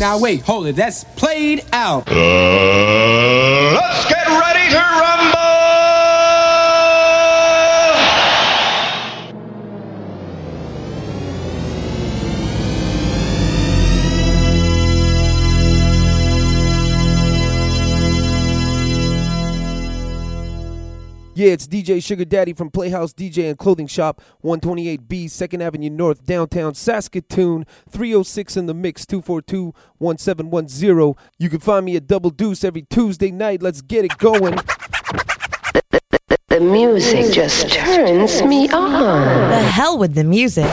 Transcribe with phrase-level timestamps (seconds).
[0.00, 0.76] now wait, hold it.
[0.76, 2.08] That's played out.
[2.08, 2.14] Uh,
[3.74, 5.49] let's get ready to rumble!
[21.40, 26.26] Yeah, it's DJ Sugar Daddy from Playhouse DJ and Clothing Shop, 128B, 2nd Avenue North,
[26.26, 31.24] downtown Saskatoon, 306 in the mix, 242 1710.
[31.38, 33.62] You can find me at Double Deuce every Tuesday night.
[33.62, 34.54] Let's get it going.
[36.48, 39.50] The music just turns me on.
[39.50, 40.70] The hell with the music.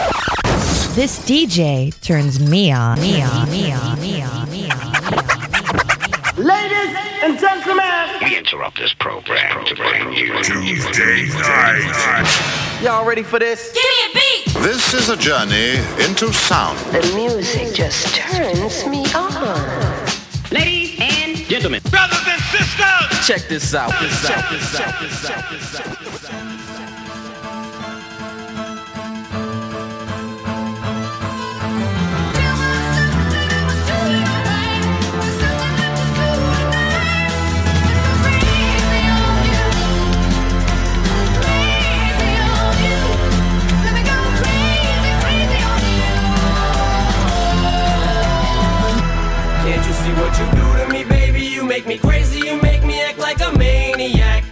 [0.95, 2.99] This DJ turns me on.
[2.99, 3.49] Me on.
[3.49, 4.01] Me on.
[4.01, 4.51] Me on.
[4.51, 4.87] Me on.
[6.35, 8.06] Ladies and gentlemen,
[8.37, 12.79] We interrupt this program to bring you Tuesday night.
[12.83, 13.73] y'all ready for this?
[13.73, 14.53] Give me a beat.
[14.61, 16.77] This is a journey into sound.
[16.93, 20.07] The music just turns me on.
[20.51, 21.81] Ladies and gentlemen.
[21.89, 23.91] Brothers and sisters, check this out.
[23.99, 24.51] This out.
[24.51, 25.01] This out.
[25.01, 25.49] This out.
[25.49, 26.16] This out.
[50.17, 51.41] What you do to me, baby?
[51.41, 54.43] You make me crazy, you make me act like a maniac.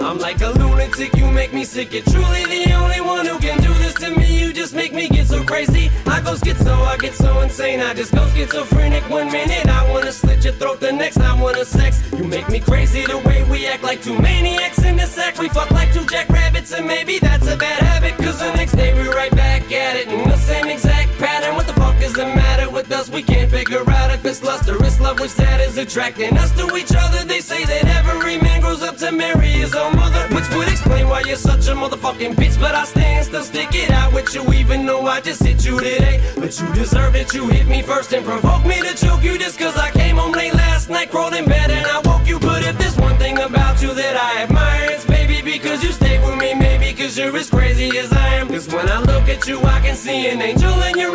[0.00, 1.92] I'm like a lunatic, you make me sick.
[1.92, 4.38] You're truly the only one who can do this to me.
[4.38, 5.90] You just make me get so crazy.
[6.06, 7.80] I go schizo, I get so insane.
[7.80, 9.66] I just go schizophrenic one minute.
[9.66, 11.18] I wanna slit your throat the next.
[11.18, 12.02] I wanna sex.
[12.12, 15.38] You make me crazy the way we act like two maniacs in the sack.
[15.38, 18.14] We fuck like two jackrabbits, and maybe that's a bad habit.
[18.18, 21.54] Cause the next day we're right back at it in the same exact pattern.
[21.54, 23.08] What the fuck is the matter with us?
[23.10, 26.50] We can't figure out if it's lust or it's love, which that is attracting us
[26.58, 27.24] to each other.
[27.24, 31.08] They say that every man grows up to marry his own mother, which would explain
[31.08, 32.60] why you're such a motherfucking bitch.
[32.60, 35.78] But I stand still, stick it out with you, even though I just hit you
[35.78, 36.20] today.
[36.36, 39.58] But you deserve it, you hit me first and provoke me to choke you just
[39.58, 42.38] cause I came home late last night, crawled in bed and I woke you.
[42.38, 46.18] But if there's one thing about you that I admire, it's baby because you stay
[46.24, 48.48] with me, maybe cause you're as crazy as I am.
[48.48, 51.13] Cause when I look at you, I can see an angel in your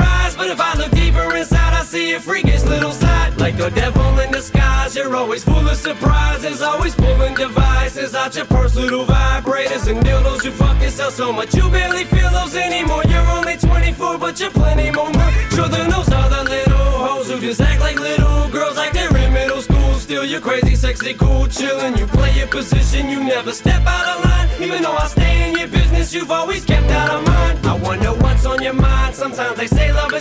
[2.20, 3.38] a freakish little side.
[3.40, 8.46] Like a devil in disguise, you're always full of surprises, always pulling devices out your
[8.46, 10.44] purse, little vibrators and dildos.
[10.44, 13.04] You fuck yourself so much, you barely feel those anymore.
[13.08, 17.62] You're only 24, but you're plenty more mature than those other little hoes who just
[17.62, 19.94] act like little girls, like they're in middle school.
[19.96, 21.98] Still, you're crazy, sexy, cool, chillin'.
[21.98, 24.50] You play your position, you never step out of line.
[24.62, 27.58] Even though I stay in your business, you've always kept out of mine.
[27.66, 29.16] I wonder what's on your mind.
[29.16, 30.12] Sometimes they say love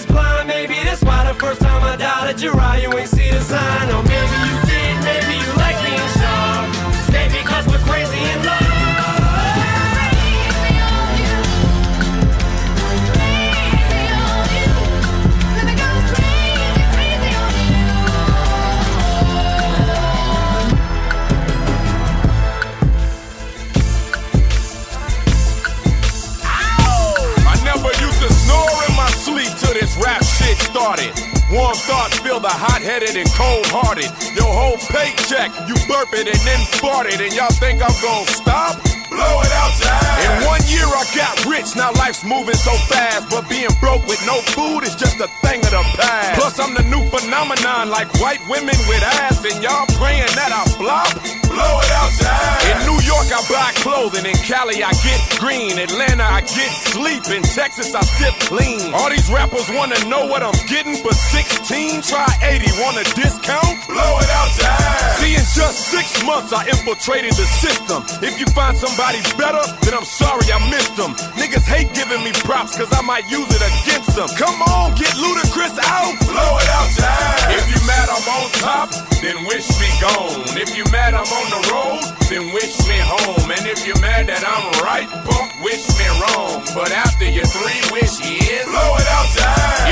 [2.38, 3.90] I your eye, you ain't see the sign.
[3.90, 5.98] Or maybe you did, maybe you like being.
[7.10, 8.64] Maybe cause we're crazy in love.
[27.64, 31.27] Never used to snore in my sleep till this rap shit started.
[31.50, 34.12] Warm thoughts feel the hot headed and cold hearted.
[34.36, 38.28] Your whole paycheck, you burp it and then fart it, and y'all think I'm gonna
[38.28, 38.76] stop?
[39.08, 40.20] Blow it out, time.
[40.28, 43.32] In one year I got rich, now life's moving so fast.
[43.32, 46.36] But being broke with no food is just a thing of the past.
[46.36, 50.68] Plus, I'm the new phenomenon, like white women with ass, and y'all praying that I
[50.76, 51.47] flop?
[51.58, 52.70] Blow it out, time.
[52.70, 54.26] In New York, I buy clothing.
[54.30, 55.74] In Cali, I get green.
[55.74, 57.26] Atlanta, I get sleep.
[57.34, 58.94] In Texas, I sip clean.
[58.94, 62.02] All these rappers wanna know what I'm getting for 16.
[62.06, 63.74] Try 80, want a discount?
[63.90, 65.18] Blow it out, time.
[65.18, 68.06] See, in just six months, I infiltrated the system.
[68.22, 71.18] If you find somebody better, then I'm sorry I missed them.
[71.34, 74.30] Niggas hate giving me props, cause I might use it against them.
[74.38, 76.14] Come on, get Ludacris out.
[76.22, 77.50] Blow it out, time.
[77.58, 78.88] If you mad I'm on top,
[79.18, 80.54] then wish me gone.
[80.54, 83.50] If you mad I'm on the road, then wish me home.
[83.50, 86.62] And if you're mad that I'm right, punk, wish me wrong.
[86.74, 88.20] But after your three wish
[88.68, 89.28] blow it out.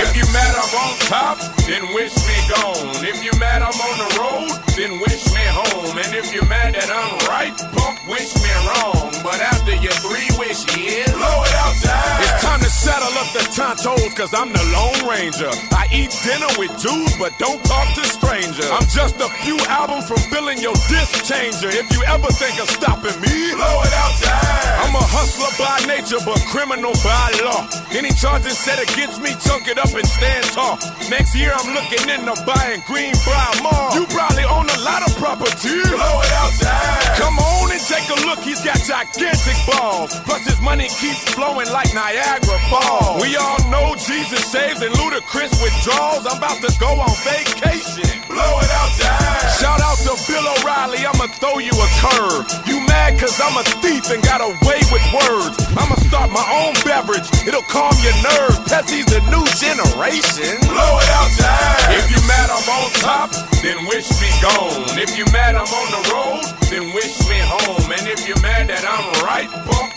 [0.03, 1.37] If you mad I'm on top,
[1.67, 3.05] then wish me gone.
[3.05, 5.97] If you mad I'm on the road, then wish me home.
[5.97, 9.13] And if you're mad that I'm right, punk, wish me wrong.
[9.25, 12.23] But after your three wish years, blow it out, time.
[12.23, 15.51] It's time to settle up the tontos, cause I'm the Lone Ranger.
[15.75, 18.71] I eat dinner with Jews, but don't talk to strangers.
[18.71, 21.67] I'm just a few albums from filling your disc changer.
[21.67, 24.87] If you ever think of stopping me, blow it out time.
[24.87, 27.67] I'm a hustler by nature, but criminal by law.
[27.91, 30.79] Any charges set against me, chunk it up and stand tall.
[31.11, 33.99] Next year, I'm looking into buying Greenbrier Mall.
[33.99, 35.83] You probably own a lot of property.
[35.91, 37.19] Blow it out time.
[37.19, 40.15] Come on and take a look, he's got gigantic balls.
[40.23, 42.76] Plus, his money keeps flowing like Niagara Falls.
[43.21, 46.27] We all know Jesus saves and Ludacris withdrawals.
[46.27, 48.05] I'm about to go on vacation.
[48.29, 49.37] Blow it out time.
[49.57, 52.45] Shout out to Bill O'Reilly, I'ma throw you a curve.
[52.69, 55.57] You mad cause I'm a thief and got away with words.
[55.73, 58.61] I'ma start my own beverage, it'll calm your nerves.
[58.69, 60.61] Pepsi's the new generation.
[60.69, 61.97] Blow it out time.
[61.97, 63.29] If you mad I'm on top,
[63.65, 65.01] then wish me gone.
[65.01, 67.89] If you mad I'm on the road, then wish me home.
[67.89, 69.49] And if you're mad that I'm right,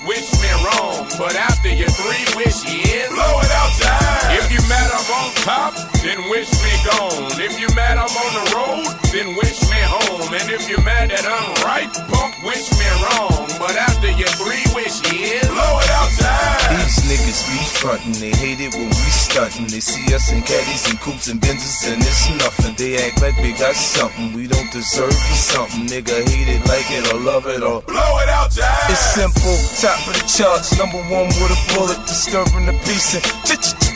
[0.07, 1.05] wish me wrong.
[1.17, 4.37] But after your three wish years, blow it out time.
[4.39, 5.73] If you mad I'm on top,
[6.03, 7.31] then wish me gone.
[7.39, 10.33] If you mad I'm on the road, then wish me home.
[10.33, 13.47] And if you're mad that I'm right, punk, wish me wrong.
[13.59, 16.75] But after your three wish years, blow it out time.
[16.75, 19.65] These niggas be frontin', they hate it when we stuntin'.
[19.65, 22.75] They see us in caddies and coops and Benzes and it's nothing.
[22.77, 25.89] They act like we got something we don't deserve for something.
[25.89, 28.93] Nigga hate it, like it or love it or blow it out time.
[28.93, 33.25] It's simple, top of the charts, number one with a bullet, disturbing the peace and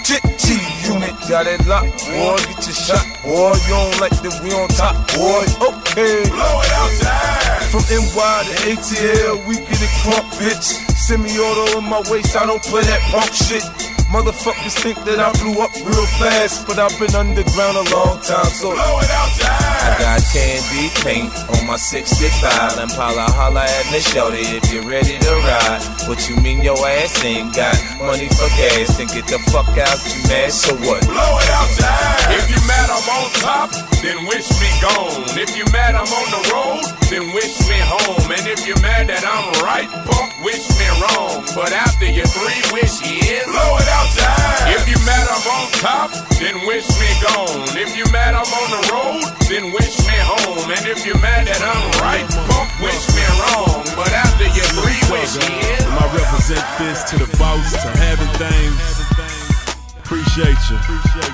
[0.03, 2.35] G unit got it locked, boy.
[2.49, 3.53] Get your shot, boy.
[3.65, 5.45] You don't like that we on top, boy.
[5.63, 6.27] Okay.
[6.27, 7.69] Blow it out time.
[7.71, 10.92] From NY to ATL, we get it crunk, bitch.
[11.05, 13.92] Semi-auto in my waist, I don't play that punk shit.
[14.13, 18.45] Motherfuckers think that I blew up real fast, but I've been underground a long time,
[18.45, 19.73] so blow it out time.
[19.73, 24.85] I got candy paint on my 65 and Paula holla at me, shorty, if you're
[24.85, 25.81] ready to ride.
[26.05, 29.01] What you mean your ass ain't got money for gas?
[29.01, 31.01] Then get the fuck out, you mad, so what?
[31.09, 32.37] Blow it out time.
[32.37, 33.69] If you mad I'm on top,
[34.05, 35.25] then wish me gone.
[35.41, 38.29] If you mad I'm on the road, then wish me home.
[38.29, 41.41] And if you're mad that I'm right, punk, wish me wrong.
[41.57, 44.75] But after your three wish years, blow it out time.
[44.75, 46.09] If you mad I'm on top,
[46.39, 47.67] then wish me gone.
[47.77, 50.67] If you mad I'm on the road, then wish me home.
[50.71, 53.83] And if you're mad that I'm right, punk, wish me wrong.
[53.95, 58.81] But after your three wish years, I represent this to the boss, to having things.
[60.03, 60.77] Appreciate you.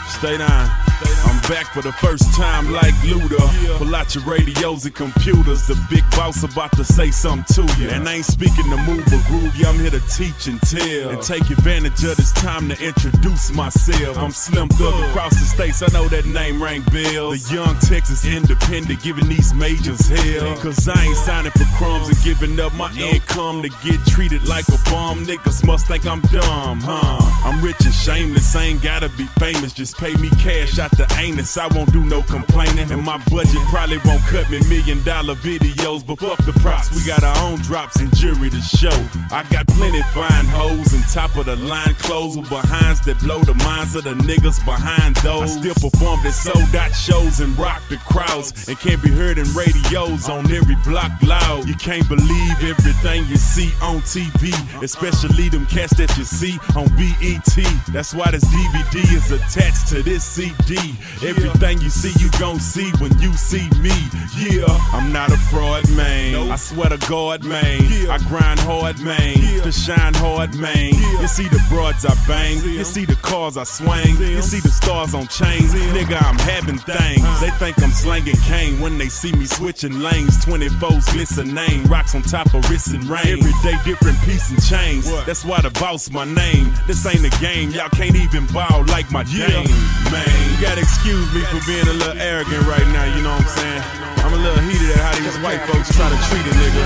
[0.07, 0.88] Stay down.
[1.01, 3.77] I'm back for the first time like Luda.
[3.77, 5.67] Pull out your radios and computers.
[5.67, 7.89] The big boss about to say something to you.
[7.89, 9.65] And I ain't speaking to move or groove you.
[9.65, 11.09] I'm here to teach and tell.
[11.09, 14.17] And take advantage of this time to introduce myself.
[14.17, 15.81] I'm Slim Thug across the states.
[15.81, 17.47] I know that name rang bells.
[17.47, 20.57] The young Texas independent giving these majors hell.
[20.57, 24.67] Cause I ain't signing for crumbs and giving up my income to get treated like
[24.67, 25.25] a bum.
[25.25, 27.19] Niggas must think I'm dumb, huh?
[27.45, 28.55] I'm rich and shameless.
[28.55, 29.73] I ain't gotta be famous.
[29.73, 31.57] Just pay me cash out the anus.
[31.57, 32.91] I won't do no complaining.
[32.91, 36.05] And my budget probably won't cut me million dollar videos.
[36.05, 36.91] But fuck the props.
[36.93, 38.95] We got our own drops and jury to show.
[39.31, 43.39] I got plenty fine hoes and top of the line clothes with behinds that blow
[43.39, 45.57] the minds of the niggas behind those.
[45.57, 48.67] I still perform at sold out shows and rock the crowds.
[48.67, 51.67] And can't be heard in radios on every block loud.
[51.67, 54.53] You can't believe everything you see on TV.
[54.83, 57.55] Especially them cats that you see on BET.
[57.89, 60.78] That's why this DVD is attached to this CD.
[61.23, 63.95] Everything you see, you gon' see when you see me.
[64.37, 66.49] Yeah, I'm not a fraud, man.
[66.49, 67.81] I swear to God, man.
[68.09, 69.35] I grind hard, man.
[69.63, 70.93] To shine hard, man.
[71.21, 72.57] You see the broads I bang.
[72.63, 74.17] You see the cars I swing.
[74.17, 75.73] You see the stars on chains.
[75.73, 77.21] Nigga, I'm having things.
[77.23, 77.45] Uh-huh.
[77.45, 80.37] They think I'm slanging cane when they see me switching lanes.
[80.45, 81.83] 24s glistening.
[81.83, 83.27] Rocks on top of wrists and rain.
[83.27, 85.09] Every day different piece and chains.
[85.25, 86.73] That's why the boss my name.
[86.87, 87.71] This ain't a game.
[87.71, 89.67] Y'all can't even bow like my game,
[90.11, 90.61] man.
[90.69, 93.47] You gotta excuse me for being a little arrogant right now, you know what I'm
[93.57, 93.81] saying?
[94.21, 96.85] I'm a little heated at how these white folks try to treat a nigga.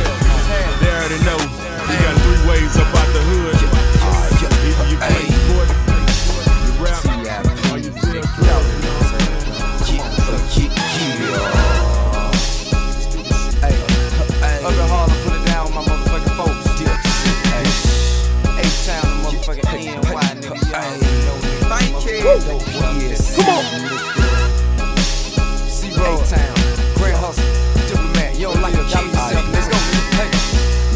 [0.80, 3.60] They already know you got three ways up out the hood.
[4.64, 5.36] Either you play you
[6.80, 6.96] rap,
[7.76, 8.24] or you sell
[14.64, 16.72] Urban Harlem, put it down my motherfucking folks.
[18.48, 20.56] A-Town, the motherfucking NY, nigga.
[26.04, 26.56] A-Town.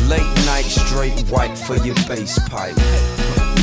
[0.08, 2.76] Late night straight white for your bass pipe.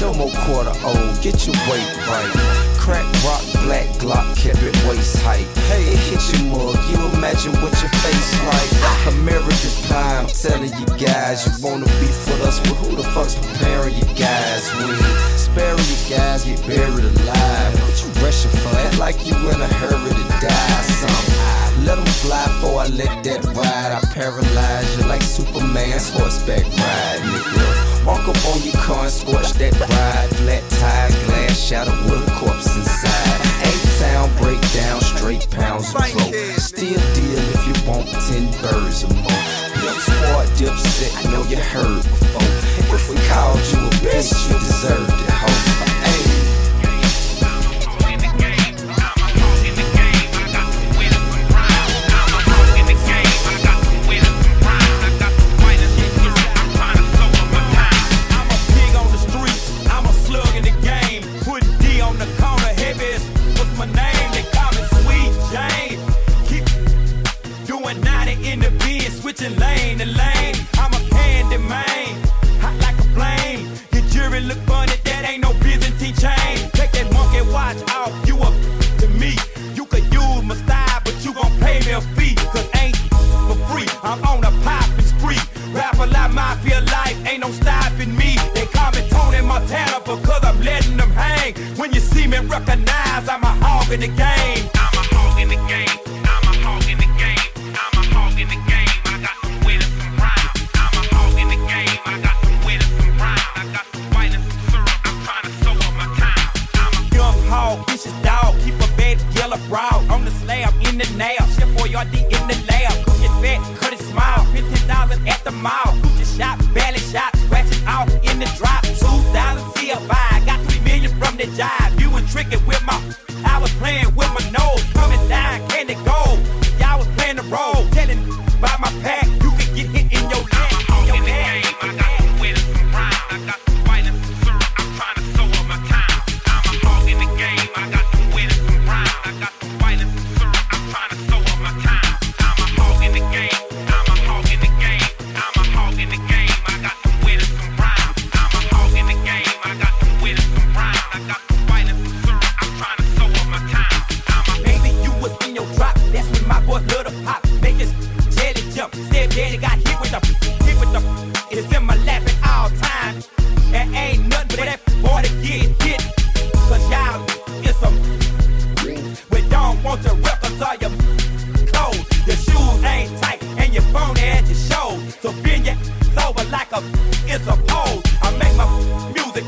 [0.00, 2.32] No more quarter old, get your weight right.
[2.78, 5.46] Crack rock, black Glock, kept it waist height.
[5.68, 9.14] Hey, it hit your mug, you imagine what your face like.
[9.14, 13.34] American pie, I'm telling you guys, you wanna be with us, but who the fuck's
[13.34, 14.70] preparing you guys?
[14.74, 17.72] We bury you guys, get buried alive.
[17.80, 18.76] What you rushing for?
[18.76, 20.82] Act like you in a hurry to die.
[21.00, 23.92] Some let them fly before I let that ride.
[23.92, 28.06] I paralyze you like Superman's horseback ride, nigga.
[28.06, 30.28] Walk up on your car and scorch that ride.
[30.36, 33.40] Flat tire, glass shadow with a corpse inside.
[33.68, 36.32] Eight sound breakdown, straight pounds of pro.
[36.58, 39.44] Still deal if you want ten birds or more.
[39.80, 42.50] Dip squad, dip set, I know you heard before.
[42.94, 44.56] If we called you a bitch, you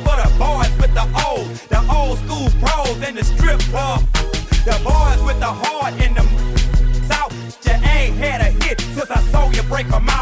[0.05, 4.01] for the boys with the old, the old school pros in the strip club.
[4.65, 6.25] The boys with the heart in the
[7.07, 7.33] south.
[7.65, 10.16] You ain't had a hit since I saw you break a mouth.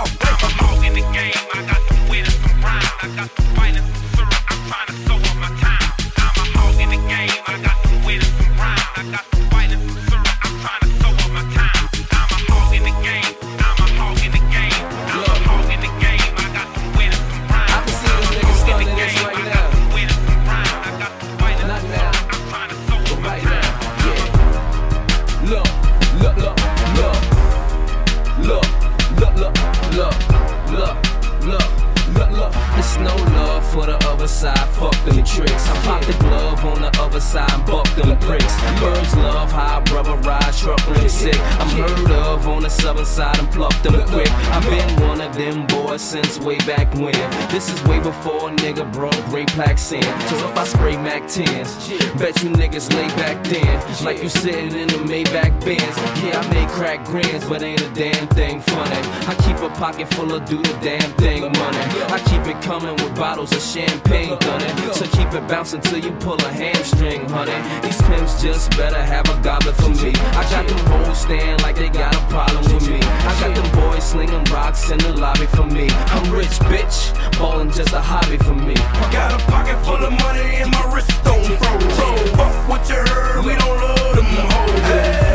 [54.24, 55.96] you sitting in the Maybach bands.
[56.24, 58.96] Yeah, I may crack grands, but ain't a damn thing funny.
[59.28, 61.84] I keep a pocket full of do the damn thing money.
[62.08, 64.92] I keep it coming with bottles of champagne, dunning.
[64.94, 67.52] So keep it bouncing till you pull a hamstring, honey.
[67.82, 70.12] These pimps just better have a goblet for me.
[70.40, 73.00] I got them hoes stand like they got a problem with me.
[73.02, 75.90] I got them boys slinging rocks in the lobby for me.
[76.16, 77.12] I'm rich, bitch.
[77.38, 78.74] Ballin' just a hobby for me.
[79.12, 82.30] Got a pocket full of money and my wrist don't froze.
[82.38, 85.33] Fuck what you heard, we don't love them hoes.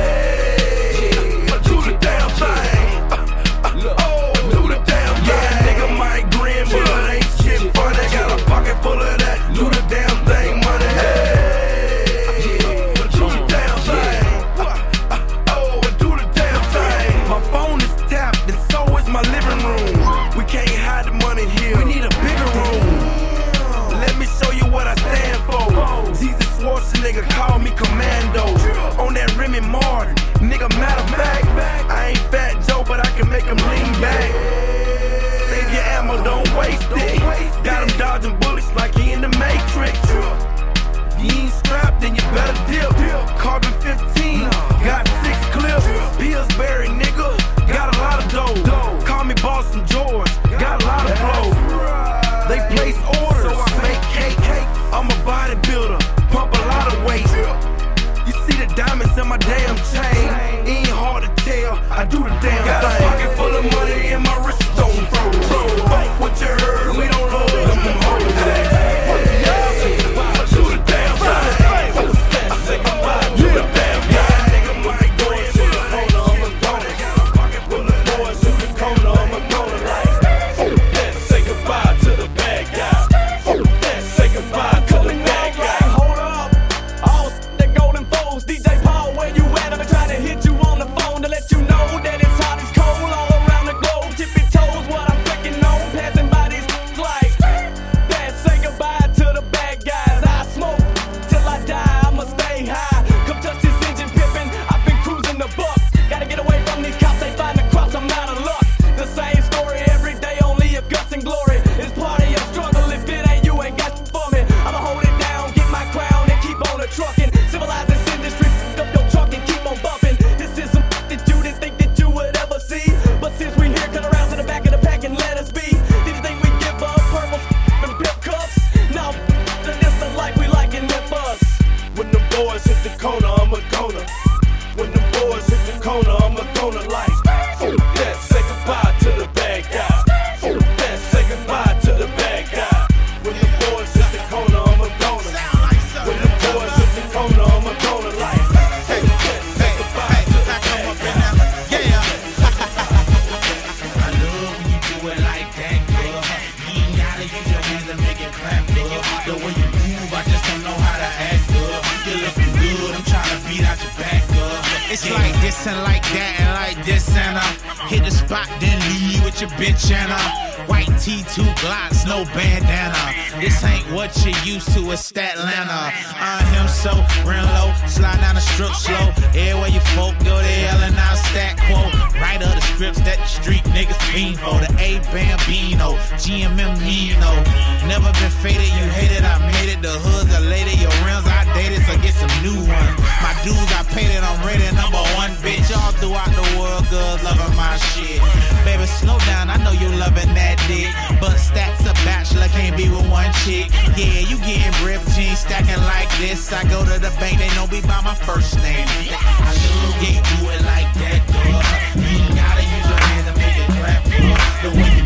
[204.00, 206.54] Yeah, you getting ripped, jeans stacking like this.
[206.54, 208.88] I go to the bank, they know me by my first name.
[208.88, 212.00] I should get do it like that, dog.
[212.00, 214.40] You gotta use your hand to make it clap, dog.
[214.64, 214.99] The way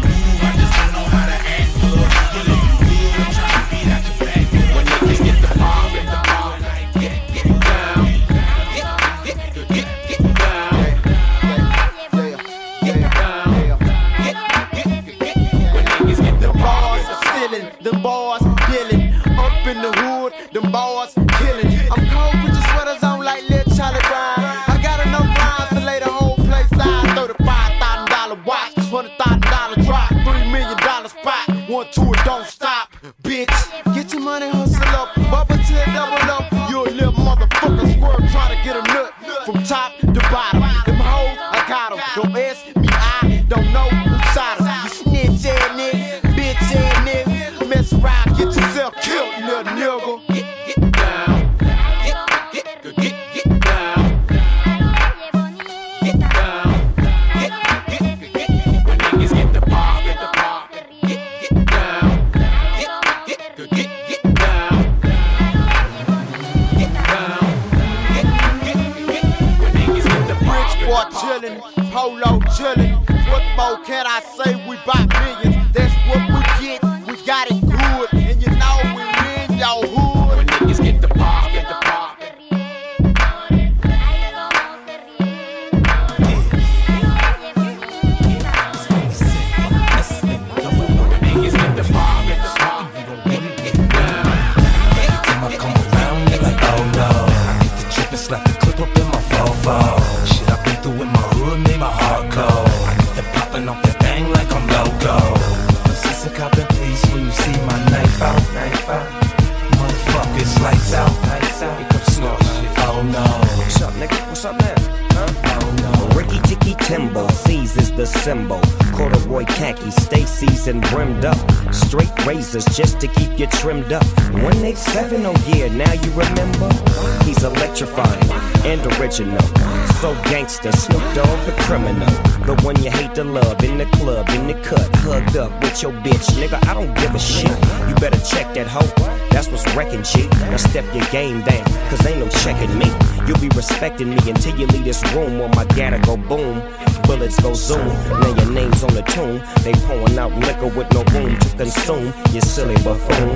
[138.34, 138.90] check that hoe.
[139.32, 140.28] That's what's wrecking, G.
[140.50, 142.90] Now step your game down, cause ain't no checking me.
[143.28, 146.62] You'll be respecting me until you leave this room or my data go boom.
[147.04, 147.88] Bullets go zoom,
[148.22, 149.42] now your name's on the tomb.
[149.64, 153.36] They pouring out liquor with no room to consume, you silly buffoon.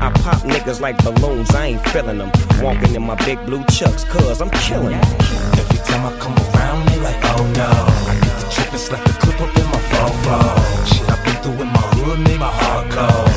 [0.00, 2.30] I pop niggas like balloons, I ain't feeling them.
[2.60, 5.04] Walking in my big blue chucks, cuz I'm killing them.
[5.62, 7.70] Every time I come around, they like, oh no.
[8.10, 10.86] I get the trip, it's like a clip up in my phone.
[10.86, 13.27] Shit I've been through in my hood made my heart cold.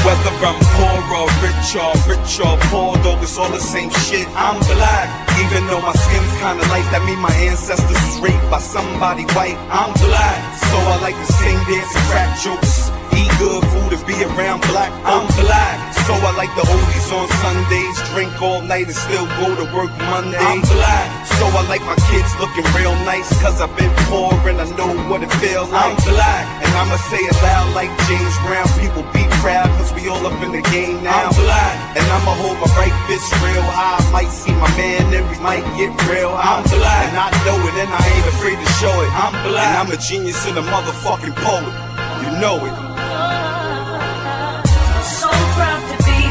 [0.00, 4.26] Whether I'm poor or rich or rich or poor, though it's all the same shit.
[4.32, 5.08] I'm black.
[5.44, 9.58] Even though my skin's kinda light, that mean my ancestors was raped by somebody white.
[9.68, 10.40] I'm black.
[10.56, 12.90] So I like to sing, dance, and crack jokes.
[13.12, 14.90] Eat good food and be around black.
[15.04, 15.89] I'm black.
[16.06, 19.92] So I like the oldies on Sundays, drink all night and still go to work
[20.10, 20.38] Monday.
[20.38, 21.08] I'm black.
[21.40, 24.92] So I like my kids looking real nice, cause I've been poor and I know
[25.08, 25.96] what it feels like.
[25.96, 30.08] I'm black And I'ma say it loud like James Brown, people be proud cause we
[30.12, 31.32] all up in the game now.
[31.32, 35.24] I'm black And I'ma hold my right fist real high, might see my man and
[35.32, 36.60] we might get real high.
[36.60, 39.10] I'm black And I know it and I ain't afraid to show it.
[39.16, 41.72] I'm black And I'm a genius and a motherfucking poet.
[42.20, 43.59] You know it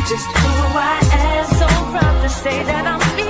[0.10, 1.45] just who I am.
[1.60, 3.30] So proud to say that I'm me.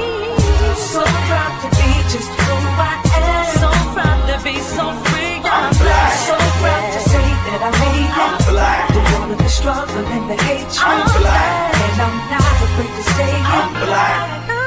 [0.95, 3.45] So proud to be just who I am.
[3.59, 5.43] So proud to be so free.
[5.43, 6.13] I'm black.
[6.23, 8.23] So proud to say that I made it.
[8.23, 8.83] I'm black.
[8.95, 10.79] Through all of the struggle and the hatred.
[10.79, 11.75] I'm black.
[11.83, 13.31] And I'm not afraid to say.
[13.43, 14.58] I'm black.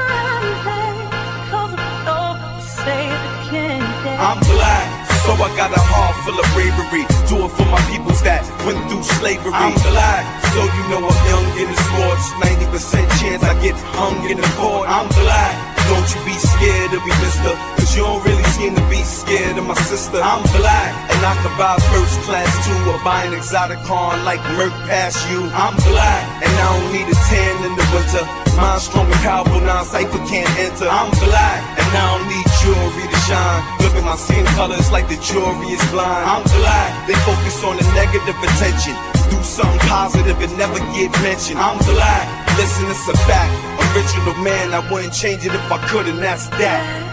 [5.23, 7.07] So I got a heart full of bravery.
[7.31, 9.55] Do it for my peoples that went through slavery.
[9.55, 10.27] I'm black.
[10.51, 12.27] So you know I'm young in the sports.
[12.43, 14.83] 90% chance I get hung in the court.
[14.91, 15.55] I'm black.
[15.87, 17.55] Don't you be scared of me, mister.
[17.79, 20.19] Cause you don't really seem to be scared of my sister.
[20.19, 20.91] I'm black.
[21.15, 22.91] And I can buy first class too.
[22.91, 25.39] Or buy an exotic car like Merc past you.
[25.55, 26.23] I'm black.
[26.43, 28.23] And I don't need a tan in the winter.
[28.59, 30.91] Mind strong and powerful, non-cypher can't enter.
[30.91, 31.59] I'm black.
[31.79, 33.82] And I don't need jewelry to shine.
[33.93, 36.25] At my skin colors like the jewelry is blind.
[36.25, 37.07] I'm black.
[37.07, 38.97] They focus on the negative attention.
[39.29, 41.59] Do something positive and never get mentioned.
[41.59, 42.25] I'm black.
[42.57, 43.53] Listen, it's a fact.
[43.93, 47.12] Original man, I wouldn't change it if I could, and that's that.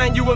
[0.00, 0.30] Find you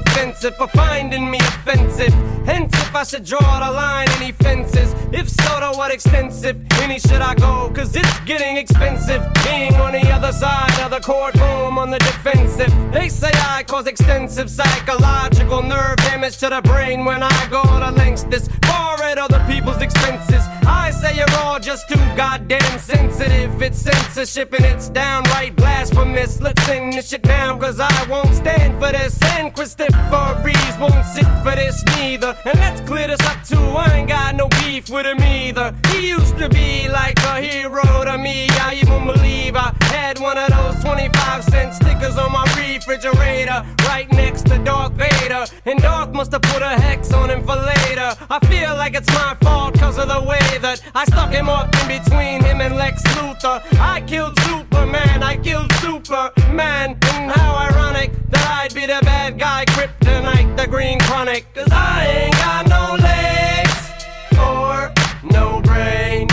[0.45, 2.13] offensive for finding me offensive.
[2.45, 4.95] Hence, if I should draw the line, any fences?
[5.13, 6.57] If so, to what extensive?
[6.83, 7.71] Any should I go?
[7.75, 9.23] Cause it's getting expensive.
[9.45, 12.73] Being on the other side of the courtroom on the defensive.
[12.93, 17.91] They say I cause extensive psychological nerve damage to the brain when I go to
[17.93, 20.43] lengths this far at other people's expenses.
[20.67, 23.63] I say you're all just too goddamn sensitive.
[23.63, 26.41] It's censorship and it's downright blasphemous.
[26.41, 29.19] Let's end this shit down, cause I won't stand for this.
[29.23, 32.37] And Christopher Reeves won't sit for this neither.
[32.45, 33.57] And let's clear this up too.
[33.57, 35.75] I ain't got no beef with him either.
[35.89, 38.49] He used to be like a hero to me.
[38.51, 44.11] I even believe I had one of those 25 cent stickers on my refrigerator right
[44.13, 45.45] next to Darth Vader.
[45.67, 48.15] And Darth must have put a hex on him for later.
[48.31, 51.75] I feel like it's my fault cause of the way that I stuck him up
[51.81, 53.63] in between him and Lex Luthor.
[53.79, 56.99] I killed Superman, I killed Superman.
[57.15, 59.65] And how ironic that I'd be the bad guy,
[60.25, 61.53] Kryptonite, the Green Chronic.
[61.55, 63.91] Cause I ain't got no legs
[64.39, 64.93] or
[65.31, 66.29] no brain.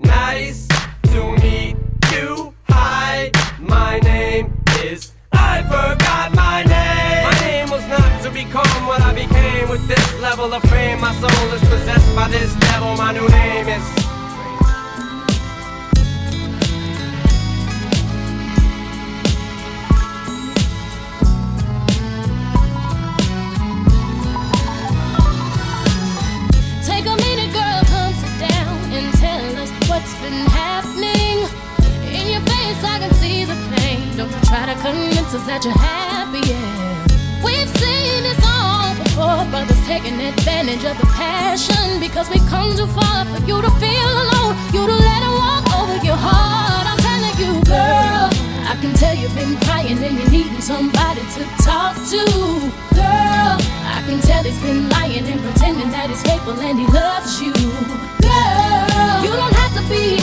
[0.00, 0.68] Nice
[1.04, 1.76] to meet
[2.12, 2.54] you.
[2.68, 5.12] Hi, my name is.
[5.32, 7.24] I forgot my name.
[7.24, 11.00] My name was not to become what I became with this level of fame.
[11.00, 12.96] My soul is possessed by this devil.
[12.96, 14.01] My new name is.
[32.62, 34.16] Face, I can see the pain.
[34.16, 37.44] Don't try to convince us that you're happy, yeah.
[37.46, 42.86] We've seen this all before, brothers taking advantage of the passion because we come too
[42.98, 44.54] far for you to feel alone.
[44.74, 46.86] You to let it walk over your heart.
[46.90, 48.30] I'm telling you, girl.
[48.72, 52.22] I can tell you've been crying and you're needing somebody to talk to.
[52.94, 53.56] Girl,
[53.96, 57.52] I can tell he's been lying and pretending that he's faithful and he loves you.
[58.22, 60.21] Girl, you don't have to be.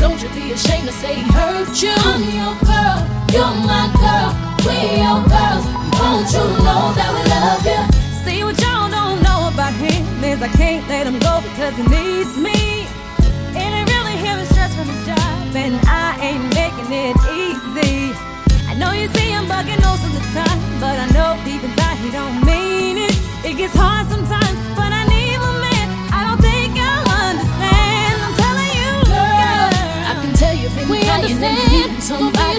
[0.00, 1.94] Don't you be ashamed to say he hurt you.
[1.96, 2.98] I'm your girl,
[3.32, 4.30] you're my girl.
[4.66, 5.64] We your girls.
[5.96, 7.80] Won't you know that we love you?
[8.22, 11.84] See what y'all don't know about him is I can't let him go because he
[11.88, 12.84] needs me.
[13.56, 18.12] And I really hear the stress from his job, and I ain't making it easy.
[18.68, 21.15] I know you see him bugging most of the time, but I know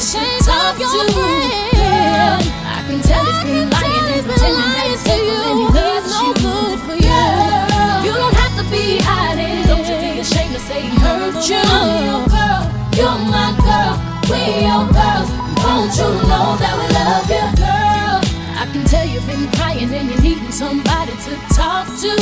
[0.07, 1.11] Don't to talk of your to.
[1.11, 1.51] friend.
[1.75, 6.11] Girl, I can tell he's been lying and pretending that he's faithful and he loves
[6.15, 6.33] no you.
[6.47, 7.11] good for you.
[7.11, 9.67] Girl, you don't have to be hiding.
[9.67, 11.59] Don't you be ashamed to say he hurt you.
[11.59, 12.63] I'm your girl,
[12.95, 13.99] you're my girl.
[14.31, 15.27] We your girls.
[15.59, 18.23] Won't you know that we love you, girl?
[18.55, 22.15] I can tell you've been crying and you're needing somebody to talk to.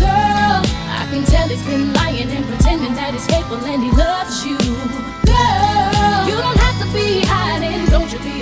[0.00, 4.40] Girl, I can tell he's been lying and pretending that he's faithful and he loves
[4.48, 4.56] you.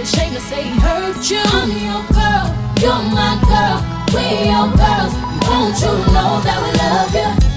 [0.09, 1.41] Ashamed to say he hurt you.
[1.45, 2.47] I'm your girl,
[2.81, 3.79] you're my girl.
[4.15, 5.13] We your girls.
[5.45, 7.49] Won't you know that we love you?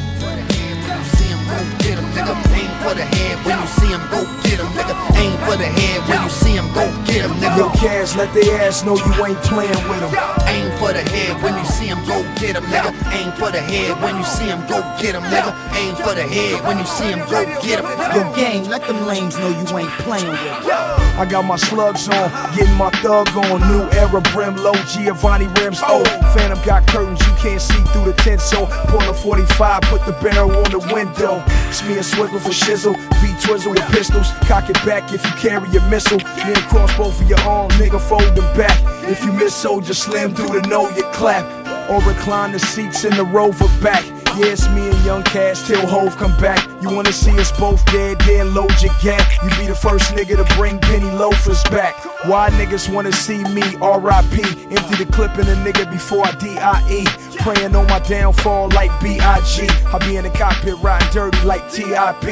[2.15, 2.35] nigga.
[2.53, 4.95] Aim for the head when you see him, go get him, nigga.
[5.15, 7.57] Aim for the head when you see him, go him, nigga.
[7.57, 10.13] Yo, Cash let they ass know you ain't playing with them.
[10.47, 12.91] Aim for the head when you see him, go get him, nigga.
[13.11, 15.51] Aim for the head when you see him, go get him, nigga.
[15.75, 17.85] Aim for the head when you see him, go get him.
[18.15, 21.01] Yo, gang, let them lames know you ain't playing with them.
[21.21, 23.61] I got my slugs on, getting my thug on.
[23.69, 25.79] New era brim low, Giovanni rims.
[25.83, 28.41] Oh, Phantom got curtains, you can't see through the tent.
[28.41, 31.43] So pull a 45, put the barrel on the window.
[31.71, 34.31] Smear swiggle for shizzle, V twizzle with pistols.
[34.47, 36.17] Cock it back if you carry a missile.
[36.17, 38.77] Then cross both of your arms, nigga, fold them back.
[39.09, 41.43] If you miss soldier, slam through the know you clap.
[41.89, 44.05] Or recline the seats in the rover back.
[44.37, 46.61] It's me and Young Cash till Hove come back.
[46.83, 49.25] You wanna see us both dead, then load your gap.
[49.43, 51.95] You be the first nigga to bring penny loafers back.
[52.25, 53.63] Why niggas wanna see me?
[53.81, 54.43] R.I.P.
[54.69, 57.30] Empty the clip in a nigga before I D.I.E.
[57.41, 59.67] Praying on my downfall like B.I.G.
[59.67, 62.27] I be in the cockpit riding dirty like T.I.P.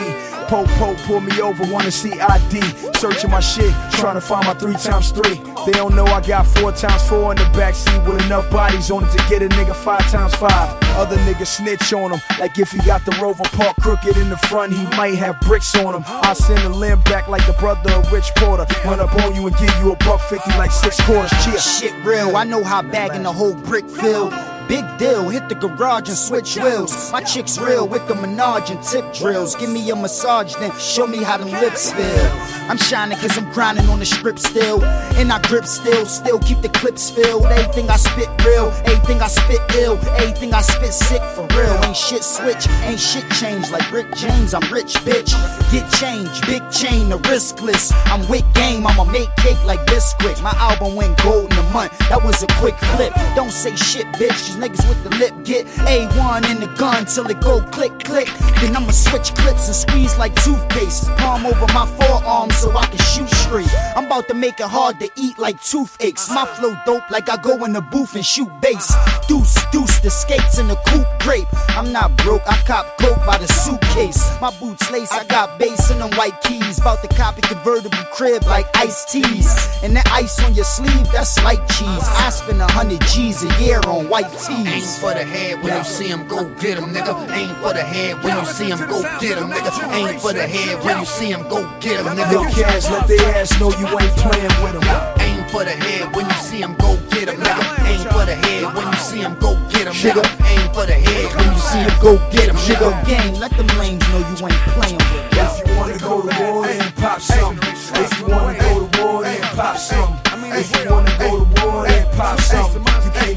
[0.47, 2.61] Po po pull me over, wanna see ID.
[2.97, 5.41] Searching my shit, trying to find my three times three.
[5.65, 9.03] They don't know I got four times four in the backseat with enough bodies on
[9.03, 10.77] it to get a nigga five times five.
[10.95, 14.37] Other niggas snitch on him, like if he got the Rover Park crooked in the
[14.37, 16.03] front, he might have bricks on him.
[16.05, 18.65] I send a limb back like the brother of Rich Porter.
[18.85, 21.31] Run up on you and give you a buck fifty like six quarters.
[21.43, 21.59] Cheer.
[21.59, 24.29] Shit real, I know how bagging the whole brick feel.
[24.69, 27.11] Big deal, hit the garage and switch wheels.
[27.11, 29.55] My chick's real with the menage and tip drills.
[29.55, 32.31] Give me a massage, then show me how them lips feel.
[32.69, 34.85] I'm shining cause I'm grinding on the strip still.
[35.17, 37.47] And I grip still, still keep the clips filled.
[37.47, 41.73] Everything I spit real, everything I spit ill, everything I spit sick for real.
[41.83, 44.53] Ain't shit switch, ain't shit change like Rick James.
[44.53, 45.33] I'm rich, bitch.
[45.71, 47.91] Get change, big chain, the riskless.
[48.05, 50.43] I'm with game, I'ma make cake like Bisquick.
[50.43, 53.13] My album went gold in a month, that was a quick flip.
[53.35, 54.58] Don't say shit, bitch.
[54.59, 58.27] Niggas with the lip get A1 in the gun till it go click, click.
[58.59, 61.07] Then I'ma switch clips and squeeze like toothpaste.
[61.15, 63.73] Palm over my forearm so I can shoot straight.
[63.95, 66.29] I'm about to make it hard to eat like toothaches.
[66.31, 68.93] My flow dope like I go in the booth and shoot bass.
[69.29, 71.47] Deuce, deuce, the skates in the coupe grape.
[71.69, 74.21] I'm not broke, I cop coke by the suitcase.
[74.41, 76.79] My boots lace, I got bass in them white keys.
[76.79, 79.47] About to copy convertible crib like iced teas.
[79.83, 82.03] And that ice on your sleeve, that's like cheese.
[82.03, 84.29] I spend a hundred G's a year on white.
[84.49, 87.13] Aim for the head when you see him, go get him, nigga.
[87.29, 89.71] Aim for the head when you see him, go get him, nigga.
[89.93, 92.31] Aim for the head when you see him, go get him, nigga.
[92.33, 95.21] Yo, Cash, let they ass know you ain't playing with them.
[95.21, 97.63] Aim for the head when you see him, go get him, nigga.
[97.85, 100.23] Aim for the head when you see him, go get him, nigga.
[100.49, 103.07] Aim for the head when you see him, go get him, Nigga, nigga.
[103.07, 105.45] gang, let them lames know you ain't playing with them.
[105.45, 107.59] If you wanna go to war, then pop some.
[107.61, 110.17] If you wanna go to war, then pop some.
[110.51, 112.88] If you wanna go to war, then pop some.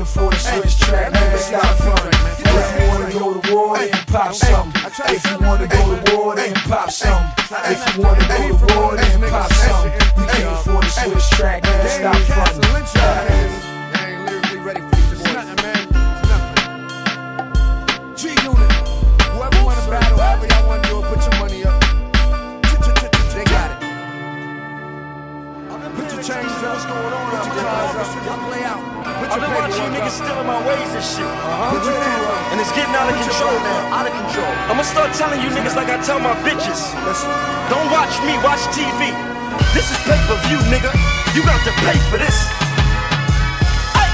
[0.03, 2.21] Can't afford a switch track, nigga, stop fronting.
[2.39, 4.73] If you wanna go to war, then pop some.
[4.75, 7.31] If you wanna go to war, then pop some.
[7.39, 9.93] If you wanna go to war, then pop some.
[10.19, 13.72] You can't afford a switch track, nigga, stop fronting.
[26.23, 26.71] Put your chains up.
[26.71, 27.35] What's going on?
[27.51, 28.15] Cars up.
[28.23, 28.79] Y'all play out.
[29.27, 31.27] I've been watching you niggas stealing my ways and shit.
[31.27, 32.55] Uh-huh.
[32.55, 33.99] And it's getting out of control now.
[33.99, 34.47] Out of control.
[34.71, 36.95] I'ma start telling you niggas like I tell my bitches.
[37.67, 39.11] Don't watch me, watch TV.
[39.75, 40.95] This is pay-per-view, nigga.
[41.35, 42.39] You got to pay for this.
[43.99, 44.07] Hey,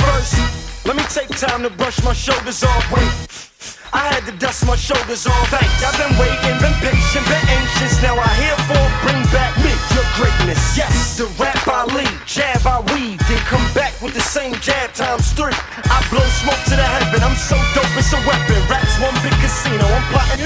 [0.00, 0.40] First,
[0.88, 2.88] let me take time to brush my shoulders off.
[2.88, 3.49] Wait.
[3.92, 5.50] I had to dust my shoulders off.
[5.50, 5.82] Thanks.
[5.82, 7.98] I've been waiting, been patient, been anxious.
[8.02, 10.78] Now I herefore bring back me, your greatness.
[10.78, 14.94] Yes, the rap I lead, jab I weave, then come back with the same jab
[14.94, 15.54] times three.
[15.90, 17.18] I blow smoke to the heaven.
[17.26, 18.62] I'm so dope, it's a weapon.
[18.70, 19.82] Rap's one big casino.
[19.82, 20.38] I'm plotting.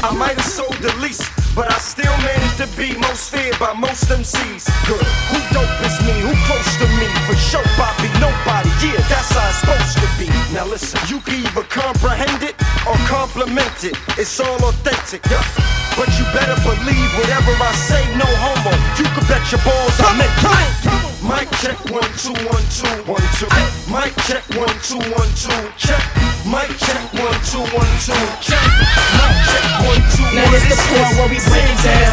[0.00, 3.76] I might have sold the least, but I still managed to be most feared by
[3.76, 4.64] most MCs.
[4.88, 5.04] Good.
[5.30, 6.16] Who dope is me?
[6.24, 7.06] Who close to me?
[7.28, 8.72] For sure, Bobby, nobody.
[8.80, 10.32] Yeah, that's how it's supposed to be.
[10.56, 12.56] Now listen, you can either comprehend it
[12.88, 13.96] or compliment it.
[14.16, 15.20] It's all authentic.
[15.28, 15.44] Yeah.
[15.92, 18.72] But you better believe whatever I say, no homo.
[18.96, 20.96] You can bet your balls I meant it.
[21.20, 23.48] Mic check one two one two one two.
[23.92, 26.00] Mic check one two one two check.
[26.48, 28.60] Mic check one two one two check.
[28.60, 29.20] Ah!
[29.20, 30.36] Mic check one two one.
[30.36, 32.12] Now this the part where we break it down.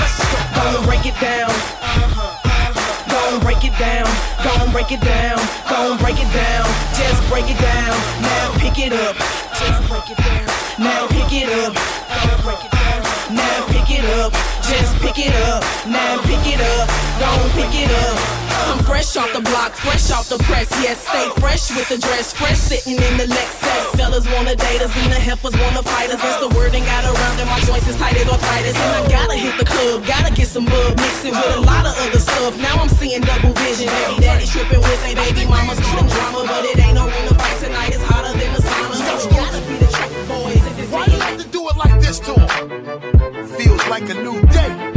[0.00, 0.38] Let's go.
[0.56, 1.52] Go and break it down.
[2.14, 2.25] Go
[3.36, 4.06] and break it down.
[4.42, 5.36] Go and break it down.
[5.68, 6.64] Go and break it down.
[6.96, 7.92] Just break it down.
[8.22, 9.16] Now pick it up.
[9.58, 10.46] Just break it down.
[10.78, 11.74] Now pick it up.
[11.74, 12.75] Go and break it down.
[13.30, 14.32] Now pick it up.
[14.62, 15.62] Just pick it up.
[15.86, 16.86] Now pick it up.
[17.18, 18.46] Don't pick it up.
[18.66, 20.66] I'm fresh off the block, fresh off the press.
[20.82, 23.62] Yes, stay fresh with the dress, fresh sitting in the Lexus.
[23.94, 26.20] Fell fellas wanna date us, and the heifers wanna fight us.
[26.22, 28.74] That's the word ain't got around and my joints is tight as arthritis.
[28.74, 31.86] And I gotta hit the club, gotta get some bub, mix it with a lot
[31.86, 32.56] of other stuff.
[32.58, 33.86] Now I'm seeing double vision.
[33.86, 37.34] Baby daddy tripping with a baby mama's causing drama, but it ain't no room to
[37.34, 37.94] fight tonight.
[37.94, 38.96] It's hotter than the sauna.
[38.98, 40.62] So you gotta be the trick boys.
[40.90, 43.15] Why you have to do it like this to 'em?
[43.90, 44.92] Like a new day.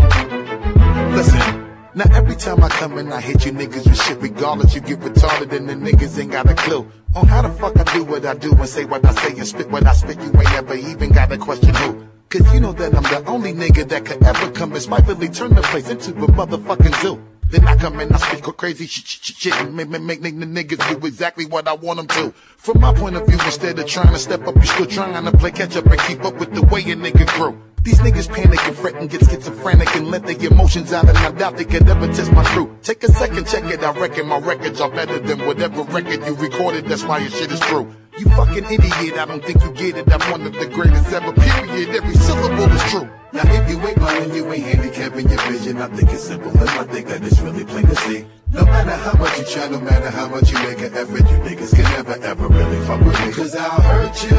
[1.15, 1.65] Listen.
[1.95, 4.19] Now every time I come in, I hit you niggas with shit.
[4.19, 7.77] Regardless, you get retarded and the niggas ain't got a clue on how the fuck
[7.79, 10.19] I do what I do and say what I say and spit what I spit.
[10.19, 12.07] You ain't ever even got a question who.
[12.29, 15.55] Cause you know that I'm the only nigga that could ever come and spitefully turn
[15.55, 17.19] the place into a motherfucking zoo.
[17.49, 20.21] Then I come in, I speak all crazy shit, shit, shit, shit, and make, make,
[20.21, 22.31] make the niggas do exactly what I want them to.
[22.57, 25.31] From my point of view, instead of trying to step up, you're still trying to
[25.35, 27.59] play catch up and keep up with the way a nigga grew.
[27.83, 31.31] These niggas panic and fret and get schizophrenic and let their emotions out and I
[31.31, 32.69] doubt they could ever test my truth.
[32.83, 36.35] Take a second, check it, I reckon my records are better than whatever record you
[36.35, 37.91] recorded, that's why your shit is true.
[38.19, 41.31] You fucking idiot, I don't think you get it, I'm one of the greatest ever,
[41.31, 43.09] period, every syllable is true.
[43.31, 46.69] Now if you ain't blind, you ain't handicapping your vision, I think it's simple and
[46.69, 48.25] I think that it's really plain to see.
[48.51, 51.37] No matter how much you try, no matter how much you make an effort, you
[51.47, 53.31] niggas can never ever really fuck with me.
[53.31, 54.35] Cause I'll hurt you,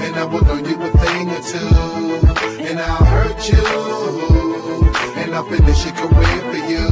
[0.00, 2.64] and I will learn you a thing or two.
[2.64, 3.66] And I'll hurt you,
[5.20, 6.88] and I'll finish your career for you.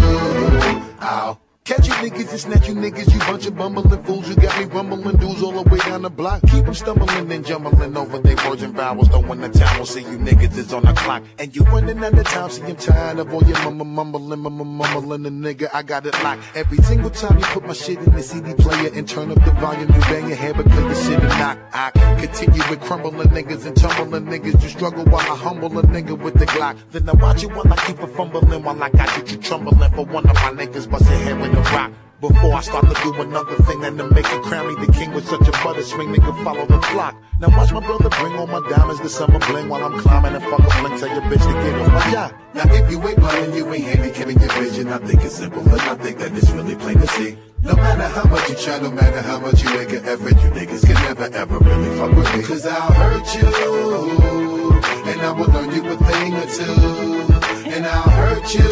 [1.00, 4.28] I'll Catch you niggas and snatch you niggas, you bunch of bumbling fools.
[4.28, 6.42] You got me rumbling dudes all the way down the block.
[6.48, 9.06] Keep them stumbling and jumbling over their words and vowels.
[9.06, 11.22] Throwing the towel, see you niggas is on the clock.
[11.38, 14.64] And you running out of time, see I'm tired of all your mumble mumbling, mumble
[14.64, 15.22] mumbling.
[15.22, 16.42] The nigga, I got it locked.
[16.56, 19.52] Every single time you put my shit in the CD player and turn up the
[19.52, 21.58] volume, you bang your head because the shit is not.
[21.72, 24.60] I continue with crumbling niggas and tumbling niggas.
[24.60, 26.76] You struggle while I humble a nigga with the Glock.
[26.90, 29.92] Then I watch you while I keep a fumbling while I got you, you trembling
[29.92, 31.92] for one of my niggas bust your head with a rock.
[32.20, 35.12] Before I start to do another thing, then to make you crown me the king
[35.12, 37.16] with such a butter swing, nigga follow the flock.
[37.40, 40.44] Now watch my brother bring all my diamonds this summer bling while I'm climbing and
[40.44, 40.98] fuck a fling.
[40.98, 42.34] Tell your bitch to get off my yacht.
[42.54, 44.88] Now if you ain't blind, you ain't handicapping your vision.
[44.92, 47.36] I think it's simple and I think that it's really plain to see.
[47.64, 50.50] No matter how much you try, no matter how much you make an effort, you
[50.50, 52.42] niggas can never ever really fuck with me.
[52.44, 54.72] Cause I'll hurt you,
[55.10, 57.70] and I will learn you a thing or two.
[57.70, 58.70] And I'll hurt you,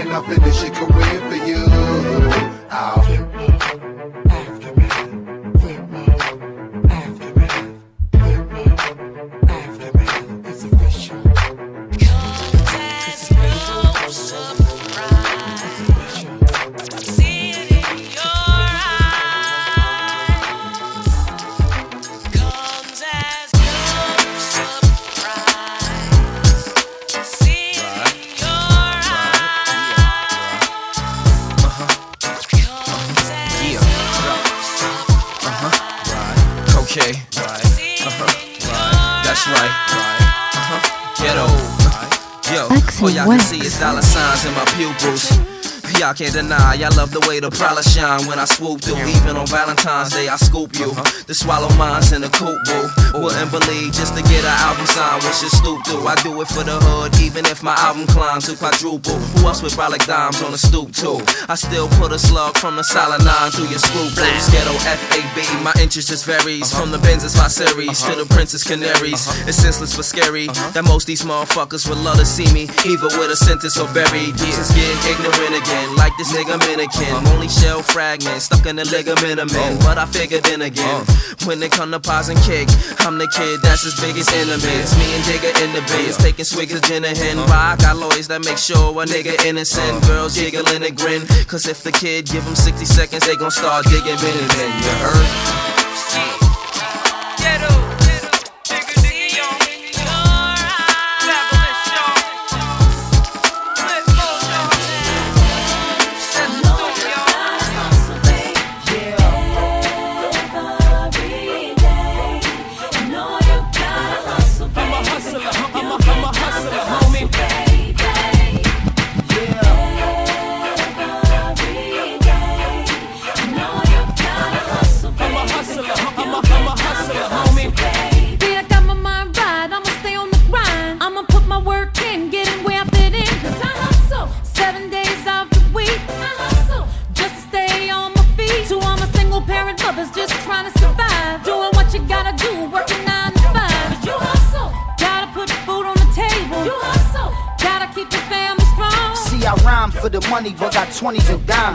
[0.00, 1.13] and I'll finish your career.
[2.76, 3.23] I'll
[43.24, 45.43] Yo, can see is dollar signs in my pupils.
[46.04, 49.00] Y'all can't deny, I love the way the prowler shine when I swoop through.
[49.08, 50.92] Even on Valentine's Day, I scoop you.
[50.92, 51.00] Uh-huh.
[51.00, 53.24] To swallow mines in a coupe, boo.
[53.24, 56.04] Wouldn't believe just to get an album signed, what should stoop do.
[56.04, 59.16] I do it for the hood, even if my album climbs to quadruple.
[59.16, 61.24] Who else with brolic dimes on the stoop, too?
[61.48, 64.44] I still put a slug from the solid nine through your scruples.
[64.52, 66.68] Ghetto FAB, my interest just varies.
[66.68, 66.84] Uh-huh.
[66.84, 69.24] From the Benz's 5 series to the Princess Canaries.
[69.24, 69.48] Uh-huh.
[69.48, 73.32] It's senseless but scary that most these motherfuckers would love to see me, either with
[73.32, 74.36] a sentence or buried.
[74.36, 77.12] Jesus getting ignorant again, like this nigga Minikin.
[77.34, 79.78] Only shell fragments stuck in the ligament of men.
[79.80, 81.04] But I figured then again,
[81.44, 82.68] when they come to pause and kick,
[83.00, 84.88] I'm the kid that's his biggest enemies.
[84.98, 87.14] Me and Digger in the biz, taking swigs of gin and.
[87.48, 90.02] Why I got lawyers that make sure a nigga innocent.
[90.06, 93.84] Girls giggling and grin, cause if the kid give them 60 seconds, they gon' start
[93.86, 95.63] digging in and then you heard?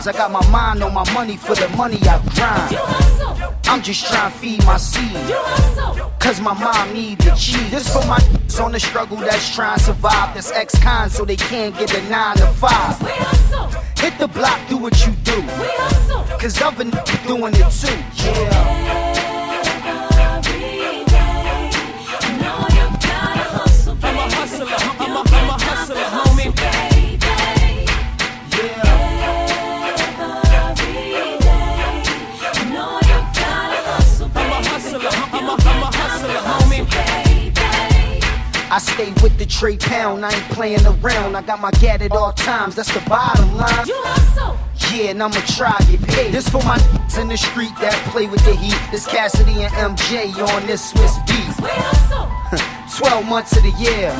[0.09, 3.59] I got my mind on my money for the money I grind.
[3.65, 5.13] I'm just trying to feed my seed.
[6.17, 7.69] Cause my mom need the cheese.
[7.69, 8.17] This for my
[8.59, 10.33] on the struggle that's trying to survive.
[10.33, 13.99] That's ex-con so they can't get a 9 to 5.
[13.99, 15.43] Hit the block, do what you do.
[16.39, 16.89] Cause I've been
[17.27, 17.95] doing it too.
[18.25, 18.88] Yeah.
[38.99, 41.37] Stay with the Trey Pound, I ain't playing around.
[41.37, 43.87] I got my gat at all times, that's the bottom line.
[43.87, 44.57] You hustle.
[44.91, 46.33] Yeah, and I'ma try get paid.
[46.33, 46.75] This for my
[47.17, 48.77] in the street that play with the heat.
[48.91, 51.47] This Cassidy and MJ on this Swizz beat.
[52.97, 54.13] 12 months of the year.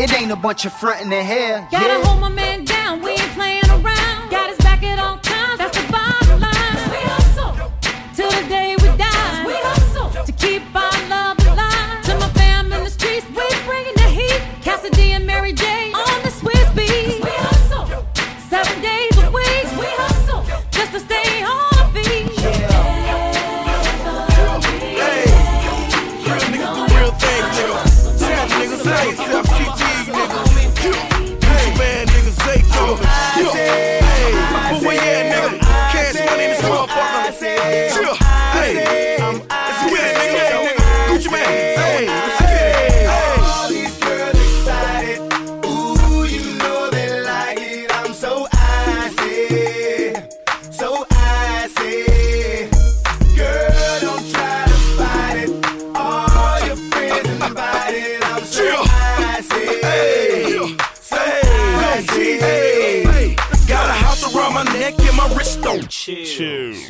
[0.00, 1.68] It ain't a bunch of front in the hair.
[1.70, 2.04] Gotta yeah.
[2.04, 2.51] hold my man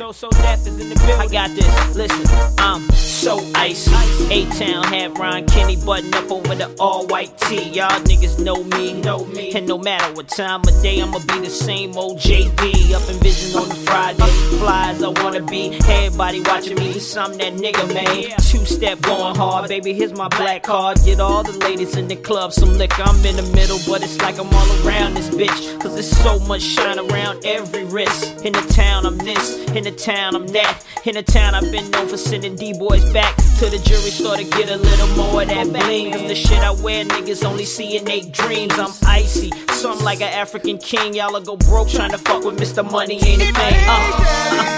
[0.03, 1.15] So So Def is in the building.
[1.17, 1.95] I got this.
[1.95, 3.89] Listen, I'm so icy.
[4.31, 7.69] A Town had Ron Kenny button up over the all white tee.
[7.69, 9.53] Y'all niggas know me, know me.
[9.53, 12.91] And no matter what time of day, I'ma be the same old JD.
[12.93, 14.19] Up in vision on the Friday.
[14.59, 15.79] Fly as I wanna be.
[15.87, 18.37] Everybody watching me, cause I'm that nigga, man.
[18.49, 19.93] Two step going hard, baby.
[19.93, 20.97] Here's my black card.
[21.05, 23.03] Get all the ladies in the club some liquor.
[23.03, 25.79] I'm in the middle, but it's like I'm all around this bitch.
[25.79, 28.43] Cause there's so much shine around every wrist.
[28.43, 29.63] In the town, I'm this.
[29.69, 30.83] In the town, I'm that.
[31.05, 34.43] In the town, I've been known for sending D-boys back to the jury store to
[34.43, 36.11] get a little more of that bling.
[36.11, 38.73] Cause the shit I wear, niggas only see in dreams.
[38.77, 41.13] I'm icy, so I'm like an African king.
[41.13, 42.89] Y'all will go broke trying to fuck with Mr.
[42.89, 43.53] Money, anything.
[43.55, 44.73] Uh,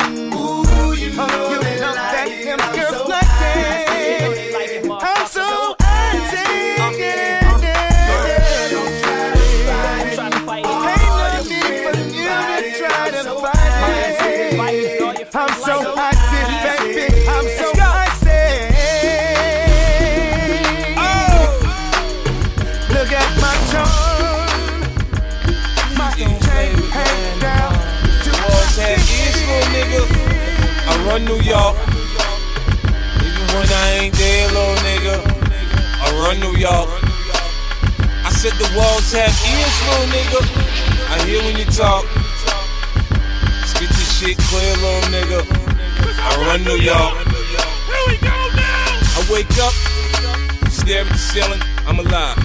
[31.25, 31.77] New York.
[33.21, 35.17] Even when I ain't there, little nigga.
[36.01, 36.89] I run New York.
[38.25, 40.41] I said the walls have ears, little nigga.
[41.11, 42.05] I hear when you talk.
[43.61, 45.41] Let's get this shit clear, little nigga.
[46.21, 47.27] I run New York.
[47.27, 49.19] Here we go now.
[49.19, 49.75] I wake up,
[50.71, 52.39] stare at the ceiling, I'm alive.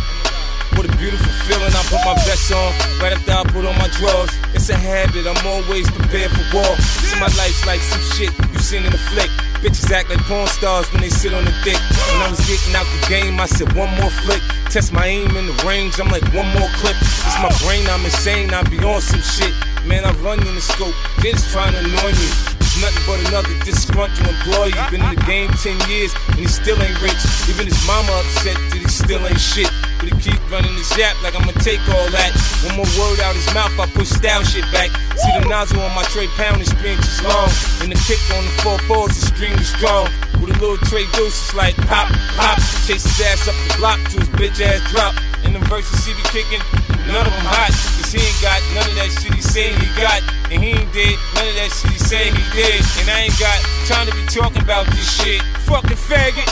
[0.76, 1.71] What a beautiful feeling.
[1.71, 4.32] I put my vest on right after I put on my drawers.
[4.53, 6.76] It's a habit, I'm always prepared for war.
[7.07, 9.30] So my life's like some shit seen in the flick.
[9.61, 11.78] Bitches act like porn stars when they sit on the dick.
[12.09, 14.41] When I was getting out the game, I said one more flick.
[14.74, 16.97] Test my aim in the range, I'm like one more clip.
[16.97, 19.53] It's my brain, I'm insane, I be on some shit.
[19.86, 22.30] Man, I run in the scope, just trying to annoy me.
[22.57, 24.74] It's nothing but another disgruntled employee.
[24.89, 27.22] Been in the game 10 years and he still ain't rich.
[27.45, 29.70] Even his mama upset that he still ain't shit.
[30.06, 32.30] But keep running his yap like I'ma take all that.
[32.70, 34.93] One more word out his mouth, I push style shit back.
[35.18, 37.49] See the nozzle on my tray pound is three inches long.
[37.82, 39.34] And the kick on the four fours is
[39.66, 40.06] strong.
[40.38, 42.06] With a little tray deuce, it's like pop,
[42.38, 42.62] pop.
[42.86, 45.18] Chase his ass up the block to his bitch ass drop.
[45.41, 46.62] And them verses he be kicking,
[47.10, 47.74] none of them hot.
[47.97, 50.22] Cause he ain't got none of that shit he say he got.
[50.53, 52.78] And he ain't did none of that shit he say he did.
[53.01, 53.58] And I ain't got
[53.89, 55.41] time to be talking about this shit.
[55.66, 56.45] Fucking faggot.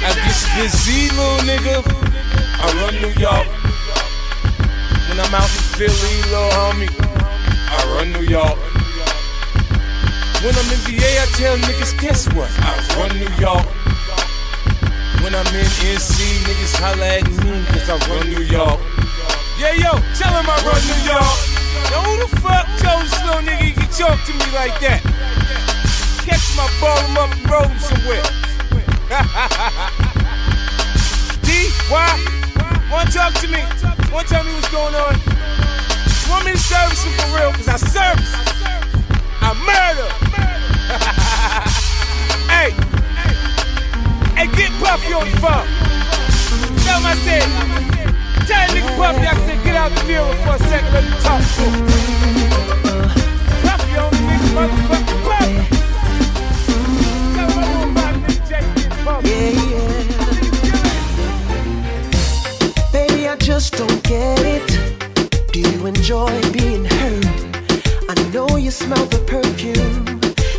[0.00, 2.09] I get busy, little nigga.
[2.62, 3.48] I run New York.
[5.08, 8.60] When I'm out in Philly, little homie, I run New York.
[10.44, 12.52] When I'm in VA, I tell niggas, guess what?
[12.60, 13.64] I run New York.
[15.24, 18.76] When I'm in NC, niggas holla at me, cause I run New York.
[19.56, 21.40] Yeah, yo, tell him I run New York.
[21.88, 25.00] Now who the fuck told slow nigga can talk to me like that?
[26.28, 28.20] Catch my ball, him up and roll somewhere.
[31.42, 32.39] D-Y
[32.90, 33.62] Want to talk to me.
[34.12, 35.14] Want to tell me what's going on.
[36.28, 37.52] Want me to service you for real?
[37.52, 38.34] Cause I service.
[39.40, 40.10] I murder.
[42.50, 42.70] hey.
[44.34, 45.66] Hey, get Puffy on the phone.
[46.82, 47.46] Tell him I said.
[48.48, 50.92] Tell that nigga Puffy I said get out the mirror for a second.
[50.92, 51.86] Let me talk to him.
[53.62, 55.09] Puffy on the nigga motherfucker.
[63.60, 65.52] just don't get it.
[65.52, 67.26] Do you enjoy being hurt?
[68.08, 70.04] I know you smell the perfume,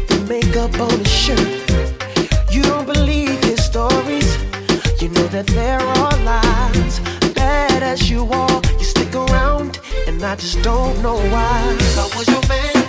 [0.10, 1.50] the makeup on his shirt.
[2.54, 4.30] You don't believe his stories.
[5.02, 7.00] You know that there are lies.
[7.34, 11.60] Bad as you are, you stick around, and I just don't know why.
[11.98, 12.81] I was your man.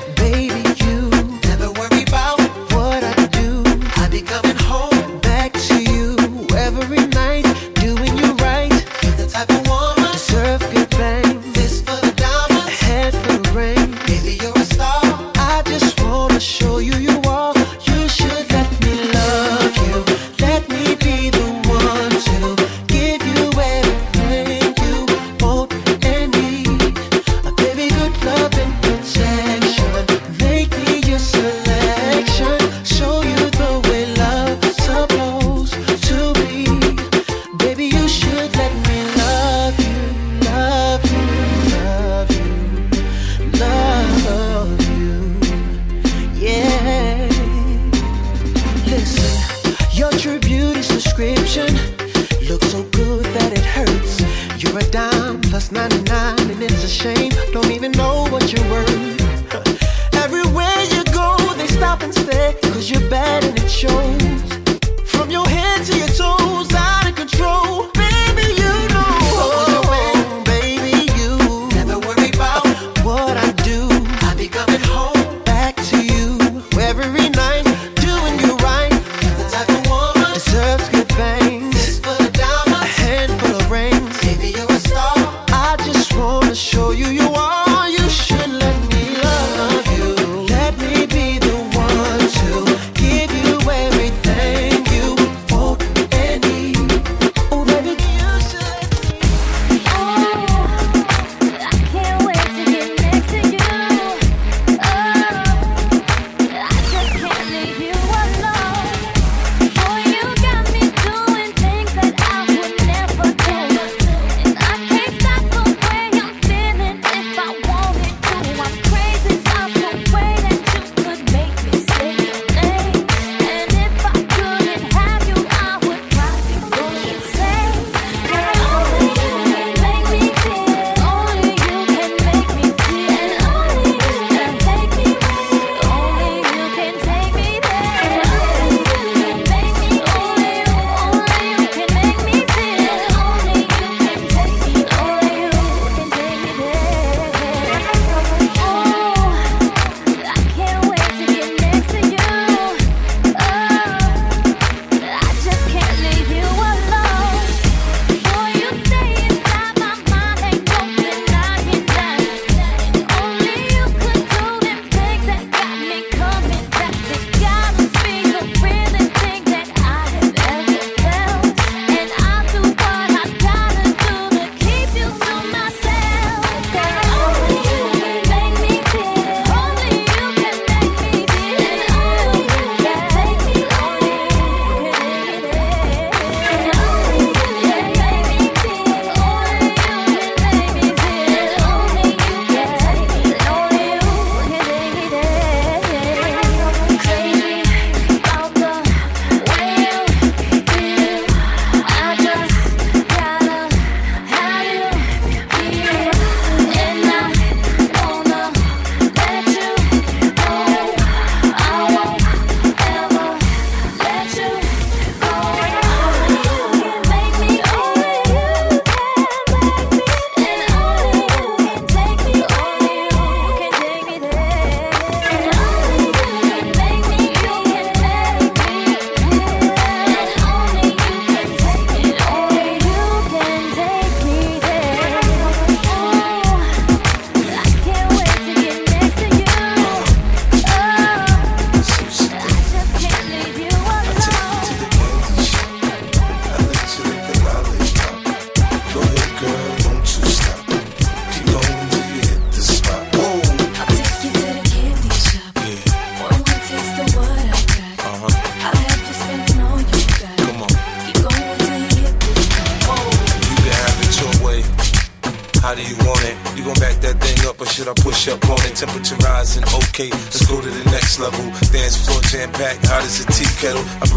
[273.64, 274.11] As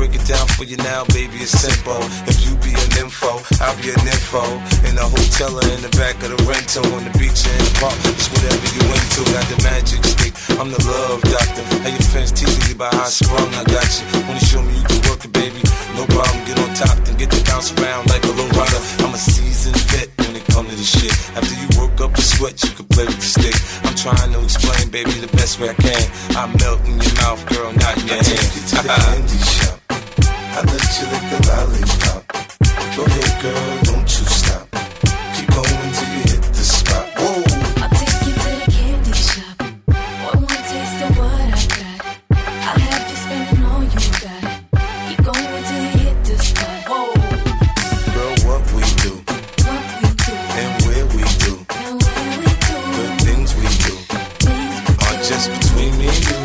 [55.28, 56.45] just between me and you.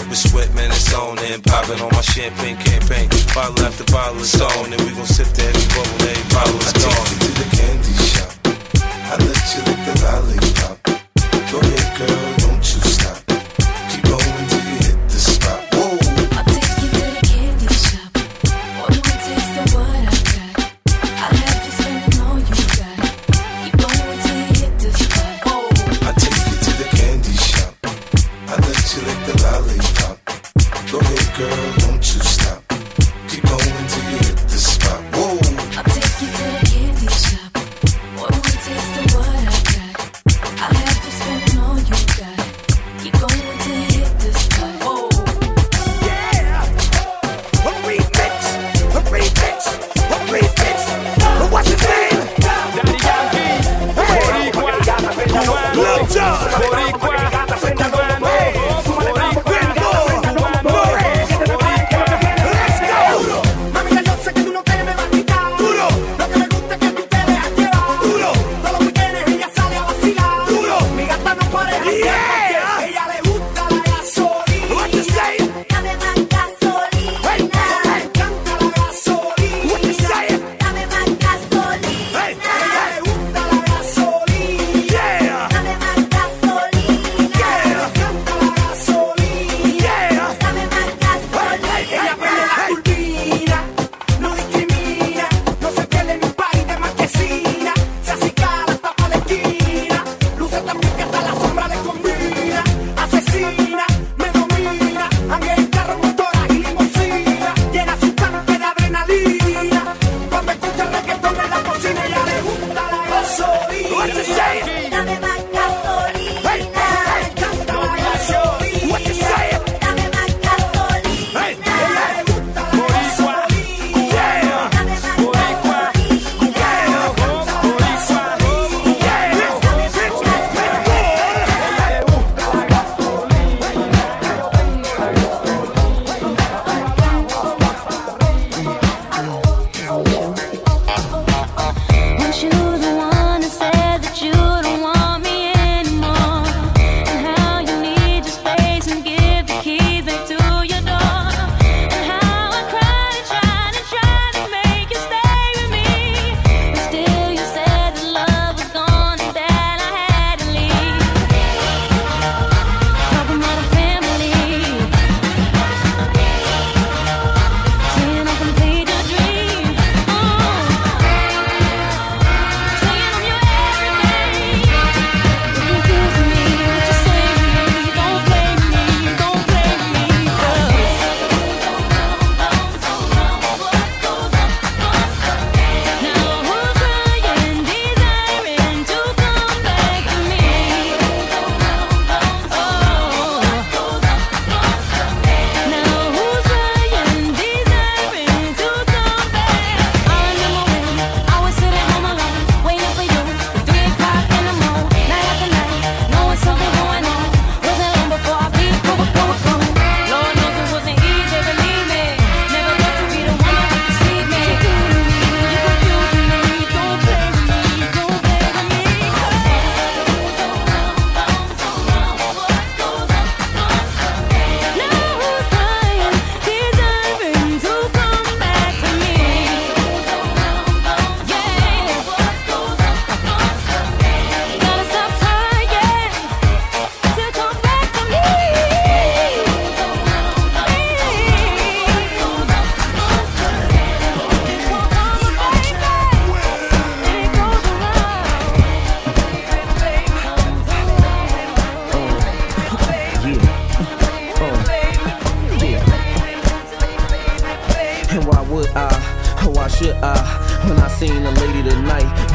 [0.09, 3.09] with sweat, man, it's on and popping on my champagne campaign.
[3.35, 6.89] Bottle after bottle is on, and we gon' sip that bubble, every bottle is I
[6.89, 8.31] take you to the candy shop.
[9.11, 10.77] I let you lick the lollipop.
[11.51, 12.80] Go ahead, girl, don't you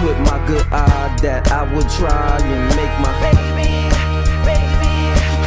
[0.03, 3.36] with my good eye that I would try and make my.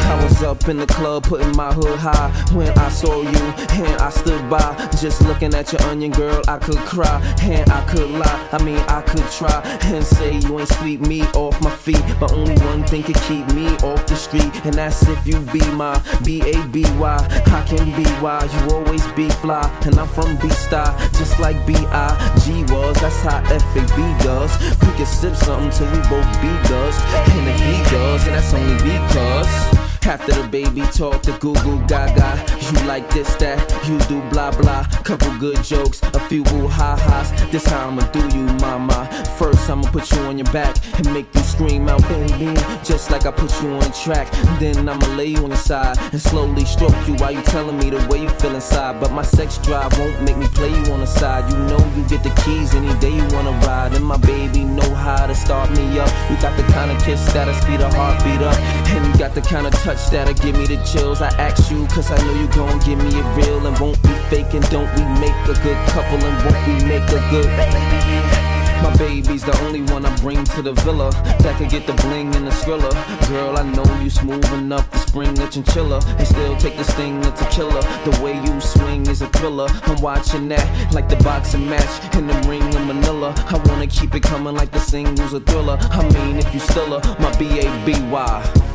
[0.09, 3.45] I was up in the club putting my hood high when I saw you
[3.85, 6.41] and I stood by just looking at your onion girl.
[6.47, 8.49] I could cry and I could lie.
[8.51, 9.61] I mean, I could try
[9.93, 13.45] and say you ain't sweep me off my feet, but only one thing could keep
[13.53, 17.43] me off the street, and that's if you be my B A B Y.
[17.45, 20.89] I can be why you always be fly, and I'm from B Star,
[21.19, 22.09] just like B I
[22.43, 22.99] G was.
[22.99, 24.51] That's how F A B does.
[24.81, 26.97] We can sip something till we both be does,
[27.29, 29.79] and if he does, and that's only because.
[30.09, 32.43] After the baby talk, the goo goo gaga.
[32.65, 34.83] You like this, that, you do blah blah.
[35.03, 37.29] Couple good jokes, a few woo ha ha's.
[37.51, 39.05] This how I'ma do you, mama.
[39.37, 42.55] First, I'ma put you on your back and make you scream out, baby.
[42.83, 44.31] Just like I put you on the track.
[44.59, 47.91] Then I'ma lay you on the side and slowly stroke you while you telling me
[47.91, 48.99] the way you feel inside.
[48.99, 51.45] But my sex drive won't make me play you on the side.
[51.53, 53.93] You know you get the keys any day you wanna ride.
[53.93, 56.09] And my baby know how to start me up.
[56.31, 58.57] You got the kind of kiss that'll speed a heartbeat up.
[58.89, 61.21] And you got the kind of touch that'll give me the chills.
[61.21, 64.13] I ask you, cause I know you gon' give me it real and won't be
[64.29, 64.61] faking.
[64.71, 68.49] Don't we make a good couple and won't we make a good baby?
[68.81, 72.33] my baby's the only one I bring to the villa that could get the bling
[72.35, 72.91] and the thriller.
[73.27, 77.23] Girl, I know you smooth enough to spring a chinchilla and still take the sting
[77.25, 77.81] of tequila.
[78.05, 79.67] The way you swing is a thriller.
[79.83, 83.33] I'm watching that like the boxing match in the ring of Manila.
[83.37, 85.77] I wanna keep it coming like the singles a thriller.
[85.81, 88.68] I mean, if you still a my B A B Y.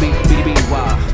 [0.00, 1.11] B B B Y.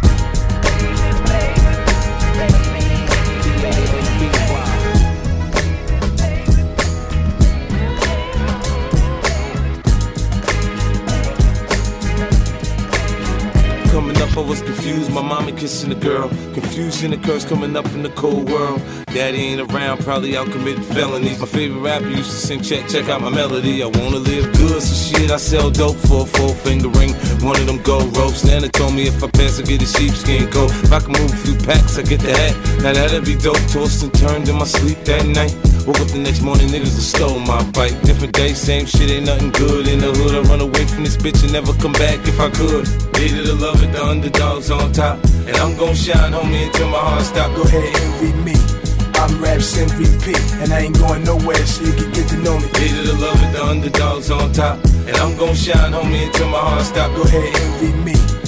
[13.99, 15.11] Coming up, I was confused.
[15.11, 16.29] My mommy kissing a girl.
[16.55, 18.81] Confusion occurs coming up in the cold world.
[19.07, 21.41] Daddy ain't around, probably out committing felonies.
[21.41, 23.83] My favorite rapper used to sing, check, check out my melody.
[23.83, 27.13] I wanna live good, so shit, I sell dope for a four finger ring.
[27.43, 28.45] One of them gold ropes.
[28.45, 30.71] Nana told me if I pass, I get a sheepskin coat.
[30.71, 32.55] If I can move a few packs, I get the hat.
[32.85, 33.59] Now that'd be dope.
[33.67, 35.78] Tossed and turned in my sleep that night.
[35.89, 37.97] Woke up the next morning, niggas have stole my bike.
[38.03, 40.37] Different day, same shit, ain't nothing good in the hood.
[40.37, 42.85] I run away from this bitch and never come back if I could.
[43.17, 45.17] Hated to love it, the underdogs on top.
[45.49, 47.57] And I'm gon' shine, homie, until my heart stop.
[47.57, 48.53] Go ahead, envy me.
[49.17, 52.69] I'm Raps MVP, and I ain't going nowhere, so you can get to know me.
[52.77, 54.85] Hated to love it, the underdogs on top.
[55.09, 57.17] And I'm gon' shine, homie, until my heart stop.
[57.17, 58.48] Go ahead, envy me.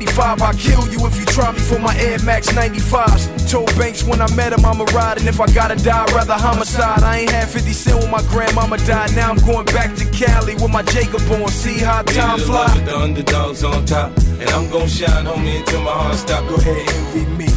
[0.01, 3.49] 95, I'll kill you if you try me for my Air Max 95s.
[3.49, 6.33] Told Banks when I met him, I'ma ride, and if I gotta die, I'd rather
[6.33, 7.03] homicide.
[7.03, 9.15] I ain't had 50 cent when my grandmama died.
[9.15, 11.47] Now I'm going back to Cali with my Jacob on.
[11.49, 12.65] See how time Hated to fly.
[12.65, 14.17] love it, the underdogs on top.
[14.41, 16.49] And I'm gon' shine, homie, until my heart stop.
[16.49, 17.49] Go ahead, envy me.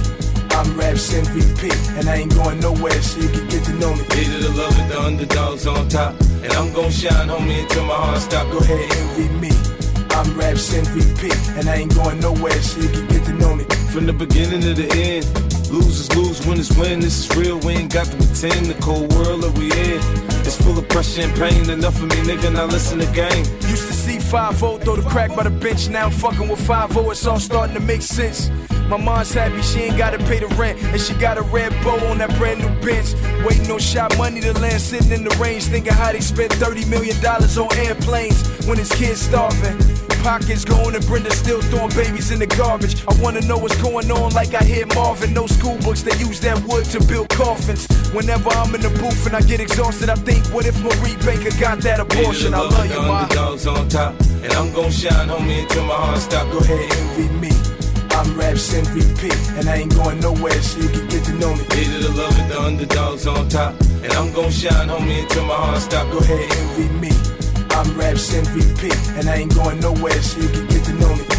[0.50, 4.04] I'm Raps MVP, and I ain't going nowhere, so you can get to know me.
[4.12, 6.14] Hated to love it, the underdogs on top.
[6.44, 8.50] And I'm gon' shine, homie, until my heart stop.
[8.52, 9.83] Go ahead, envy me.
[10.14, 13.64] I'm Raps MVP, and I ain't going nowhere, so you can get to know me.
[13.92, 15.26] From the beginning to the end,
[15.68, 17.00] losers lose, winners win.
[17.00, 18.66] This is real, we ain't got to pretend.
[18.66, 19.98] The cold world that we in,
[20.46, 21.68] it's full of pressure and pain.
[21.68, 23.44] Enough of me, nigga, now listen to game.
[23.66, 25.88] Used to see 5 throw the crack by the bench.
[25.88, 28.50] Now I'm fucking with 5 it's all starting to make sense.
[28.88, 31.98] My mom's happy she ain't gotta pay the rent, and she got a red bow
[32.06, 33.14] on that brand new bench.
[33.44, 36.84] Waiting on shot money to land, sitting in the range, thinking how they spent 30
[36.84, 40.03] million dollars on airplanes when his kids starving.
[40.24, 43.04] Pockets going and Brenda still throwing babies in the garbage.
[43.06, 45.34] I wanna know what's going on, like I hear Marvin.
[45.34, 47.86] No school books, they use that wood to build coffins.
[48.14, 51.52] Whenever I'm in the booth and I get exhausted, I think, what if Marie Baker
[51.60, 52.54] got that abortion?
[52.54, 53.22] I love you, the ma.
[53.24, 54.18] underdogs on top.
[54.42, 56.50] And I'm gon' shine, homie, until my heart stop.
[56.50, 57.52] Go ahead, envy me.
[58.16, 61.64] I'm Raps MVP, and I ain't going nowhere, so you can get to know me.
[61.68, 63.78] Hated to love with the underdogs on top.
[64.02, 66.10] And I'm gon' shine, homie, until my heart stop.
[66.10, 67.33] Go ahead, envy me.
[67.74, 71.33] I'm Raps MVP, and I ain't going nowhere, so you can get to know me.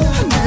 [0.00, 0.37] With.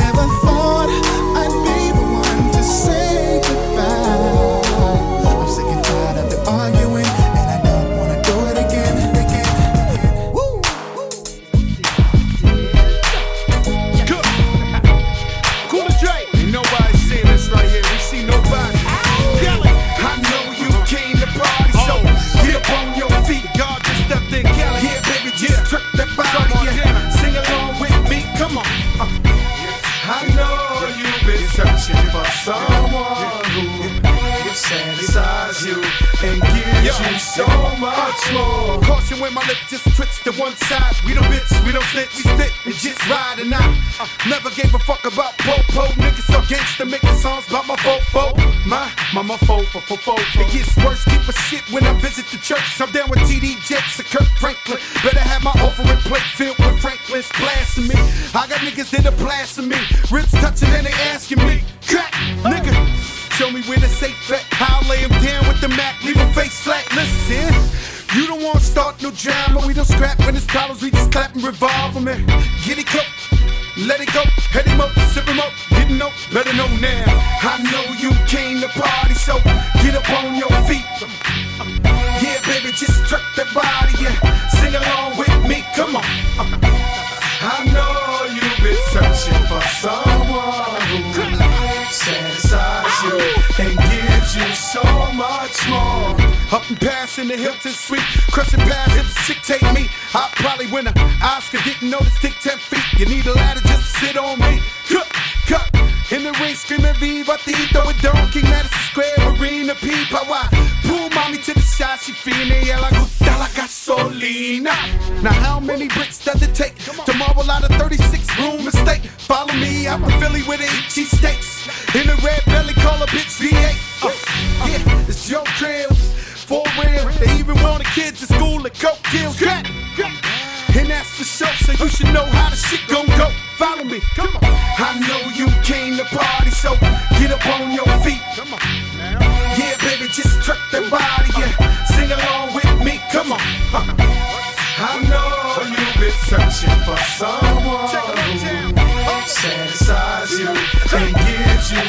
[49.81, 50.80] Mama fo-fo-fo-fo.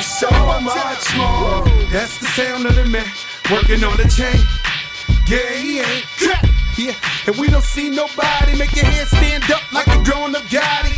[0.02, 0.30] So
[0.60, 1.64] much more.
[1.90, 3.06] That's the sound of the man
[3.50, 4.40] working on the chain.
[5.28, 6.44] Yeah, he ain't crap.
[6.76, 6.94] Yeah,
[7.26, 10.88] and we don't see nobody make your hands stand up like a grown up guy.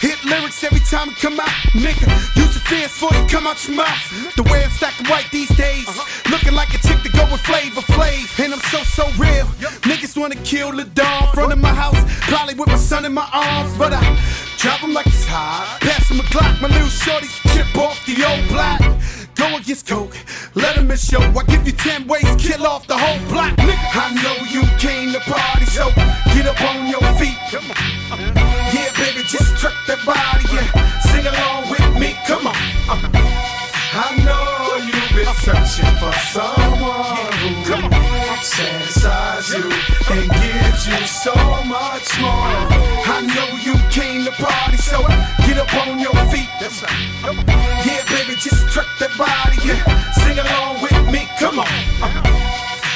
[0.00, 2.08] Hit lyrics every time it come out, nigga.
[2.36, 4.36] Use your fierce for it come out your mouth.
[4.36, 6.30] The way I'm stacking white these days, uh-huh.
[6.30, 8.44] looking like a chick to go with Flavor Flav.
[8.44, 9.46] And I'm so so real.
[9.82, 11.34] Niggas wanna kill the dog.
[11.34, 11.98] Front of my house,
[12.30, 15.78] probably with my son in my arms, but I drop him like it's hot.
[15.80, 18.80] Pass him a Glock, my little shorties chip off the old block.
[19.36, 20.16] Go against Coke,
[20.54, 21.22] let him miss show.
[21.22, 23.54] I give you 10 ways, kill off the whole block.
[23.56, 25.88] Nigga, I know you came to party, so
[26.34, 27.38] get up on your feet.
[27.50, 28.18] Come on.
[28.74, 30.68] Yeah, baby, just truck that body and
[31.06, 32.18] sing along with me.
[32.26, 32.56] Come on.
[32.90, 33.28] Uh-huh.
[33.94, 37.88] I know you've been searching for someone who
[38.42, 39.64] satisfies you
[40.10, 41.34] and gives you so
[41.64, 42.58] much more.
[43.06, 45.02] I know you came to party, so
[45.46, 46.48] get up on your feet.
[46.60, 49.82] Yeah, baby, just truck that body Yeah.
[50.12, 51.28] sing along with me.
[51.38, 51.68] Come on.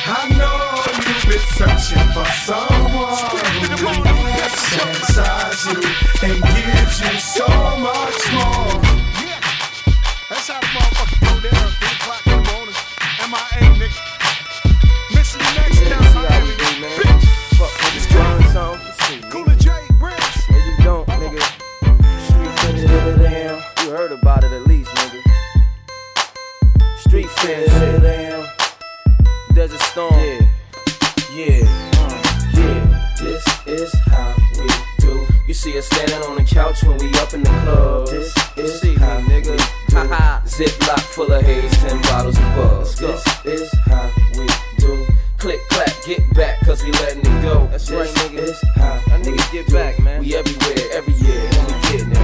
[0.04, 3.16] I know you've been searching for someone
[3.78, 5.80] who satisfies you
[6.28, 7.46] and gives you so
[7.78, 8.82] much more.
[9.24, 9.40] Yeah,
[10.28, 12.76] that's how the motherfucker go there 3 o'clock in the morning.
[13.30, 14.11] MIA, nigga.
[23.92, 25.20] Heard about it at least, nigga.
[26.96, 28.48] Street it down.
[29.54, 30.14] Desert Storm.
[30.14, 30.40] Yeah.
[31.34, 31.90] Yeah.
[31.98, 32.22] Uh,
[32.54, 33.12] yeah.
[33.20, 34.66] This is how we
[34.98, 35.26] do.
[35.46, 38.08] You see us standing on the couch when we up in the club.
[38.08, 39.60] This is see how me, nigga.
[39.92, 40.40] Haha.
[40.46, 42.96] Ziploc full of haze, ten bottles of buzz.
[42.96, 44.46] This is how we
[44.78, 45.06] do.
[45.36, 47.66] Click clap, get back, cause we letting it go.
[47.66, 48.38] That's right, nigga.
[48.38, 50.20] Is how I nigga get back, man.
[50.20, 51.50] We everywhere, every year,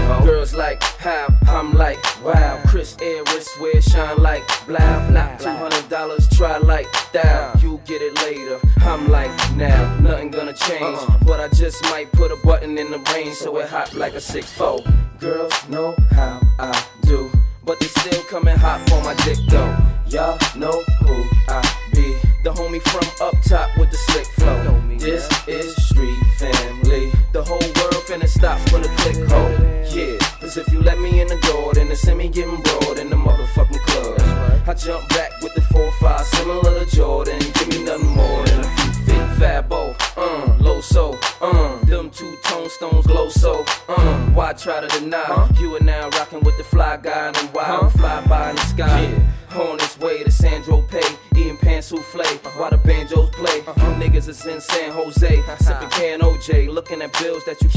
[0.09, 0.25] ho.
[0.25, 2.63] Girls like how, I'm like wow.
[2.67, 5.09] Chris Air wristwear shine like blah.
[5.11, 7.63] Not two hundred dollars, try like that.
[7.63, 8.59] You get it later.
[8.81, 11.19] I'm like now, nothing gonna change, uh-huh.
[11.27, 14.21] but I just might put a button in the range so it hot like a
[14.21, 14.81] six four.
[15.21, 17.31] Girls know how I do,
[17.65, 19.77] but they still come and hop on my dick though.
[20.09, 21.61] Y'all know who I
[21.93, 22.17] be.
[22.45, 24.81] The homie from up top with the slick flow.
[24.99, 27.13] This is street family.
[27.33, 29.78] The whole world finna stop for the click hole.
[29.91, 33.09] Yeah, cause if you let me in the door, then it's me getting broad in
[33.09, 34.69] the motherfucking club.
[34.69, 37.39] I jump back with the 4-5, similar to Jordan.
[37.39, 39.29] Give me nothing more than a few feet.
[39.39, 44.89] Fabo, uh, low so, uh, them two tone stones glow so, uh, why try to
[44.99, 45.49] deny?
[45.59, 48.63] You are now rocking with the fly guy and the wild fly by in the
[48.63, 49.03] sky.
[49.03, 49.59] Yeah.
[49.59, 50.65] On his way to St.
[50.67, 52.23] Tropez, eating pan souffle
[52.59, 53.57] while the banjos play.
[53.57, 57.69] You niggas is in San Jose, sipping can OJ, looking at bills that you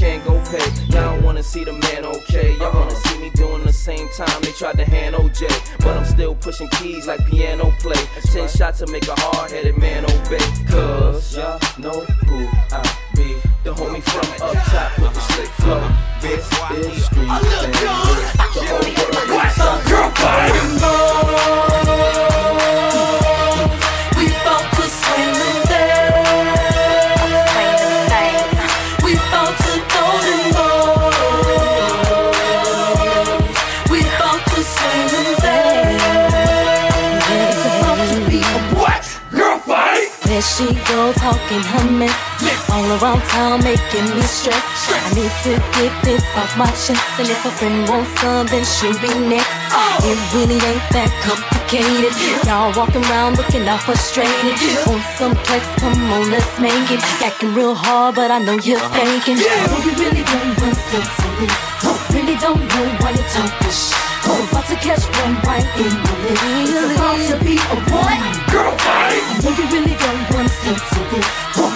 [4.61, 7.97] tried to hand OJ, but I'm still pushing keys like piano play.
[8.31, 10.37] Ten shots to make a hard-headed man obey,
[10.69, 11.57] cause y'all
[41.31, 42.15] talking mess
[42.71, 44.59] All around town making me stress.
[44.91, 47.03] I need to get this off my chest.
[47.19, 49.51] And if a friend wants some then she'll be next.
[50.03, 52.11] It really ain't that complicated.
[52.47, 54.55] Y'all walking around looking all frustrated.
[54.87, 57.01] On some flex, come on let's make it.
[57.23, 58.99] Acting real hard but I know you're uh-huh.
[58.99, 59.39] faking.
[59.39, 61.71] Oh you really don't want sense of this.
[62.11, 64.11] Really don't know why you talk this shit.
[64.23, 68.19] I'm about to catch one right in my lip It's about to be a what?
[68.51, 69.17] Girl fight.
[69.17, 70.20] I know you really don't
[71.11, 71.27] sense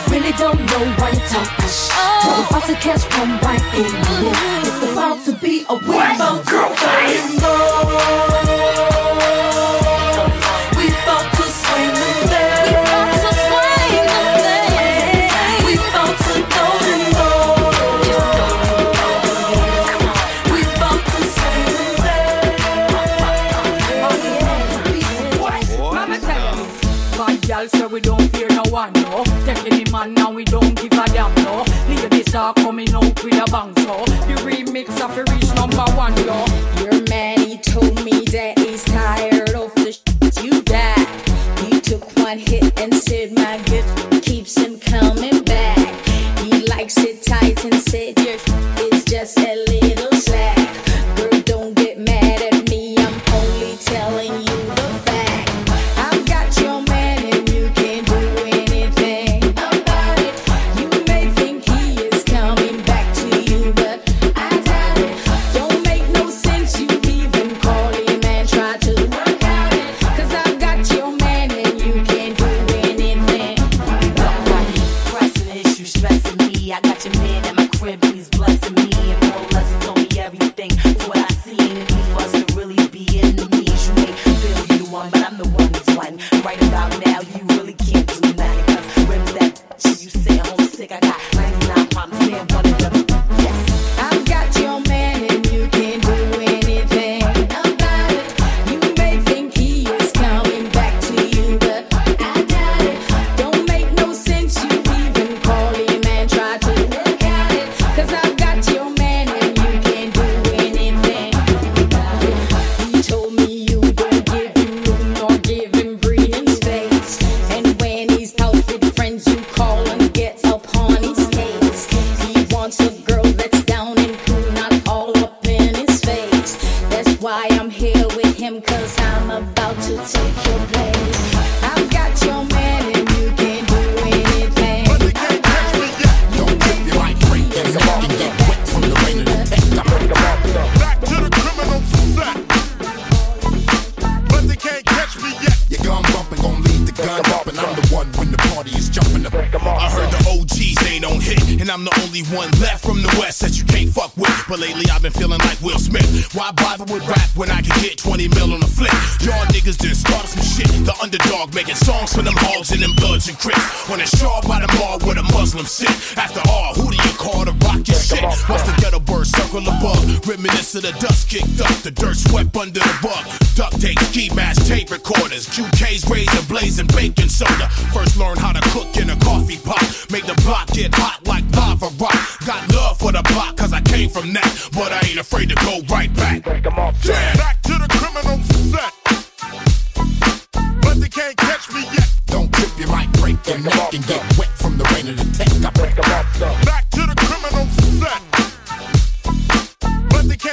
[0.10, 4.22] Really don't know why you talk this I'm about to catch one right in my
[4.22, 4.38] lip?
[4.66, 6.46] It's about to be a what?
[6.48, 6.70] Girl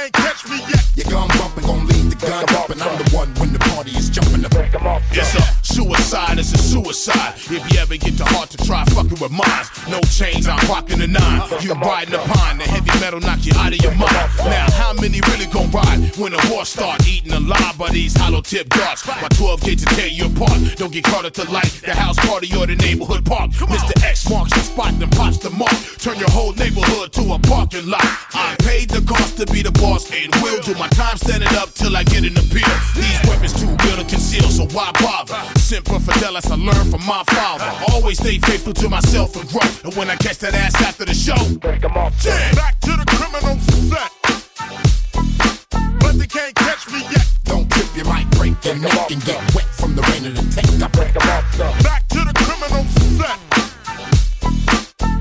[0.09, 0.83] can't catch me yet.
[0.95, 3.91] Your gun bumping gon' lead the gun up, and I'm the one when the party
[3.91, 4.51] is jumping up.
[5.11, 7.35] It's a suicide, it's a suicide.
[7.35, 8.52] If you ever get the heart to try fucking
[9.23, 11.47] with no chains, I'm rocking the nine.
[11.61, 14.11] You riding the pine, the heavy metal knock you out of your mind.
[14.43, 18.41] Now, how many really gon' ride when the war start eating alive by these hollow
[18.41, 19.07] tip darts?
[19.07, 20.75] My 12 gauge to tear you apart.
[20.75, 23.51] Don't get caught at the light, the house party or the neighborhood park.
[23.51, 23.95] Mr.
[24.03, 25.75] X marks the spot, then pops the mark.
[25.99, 28.03] Turn your whole neighborhood to a parking lot.
[28.33, 31.73] I paid the cost to be the boss and will do my time standing up
[31.73, 32.73] till I get an appeal.
[32.95, 35.39] These weapons too real to conceal, so why bother?
[35.59, 37.71] Semper Fidelis, I learned from my father.
[37.93, 39.61] Always stay faithful to myself and grow.
[39.83, 41.37] And when I catch that ass after the show,
[42.25, 42.51] yeah.
[42.55, 44.11] Back to the criminal set.
[45.99, 47.27] But they can't catch me yet.
[47.43, 50.43] Don't trip your mic break your neck and get wet from the rain of the
[50.49, 50.65] tech.
[50.81, 51.83] I break 'em off.
[51.83, 52.85] Back to the criminal
[53.17, 53.39] set.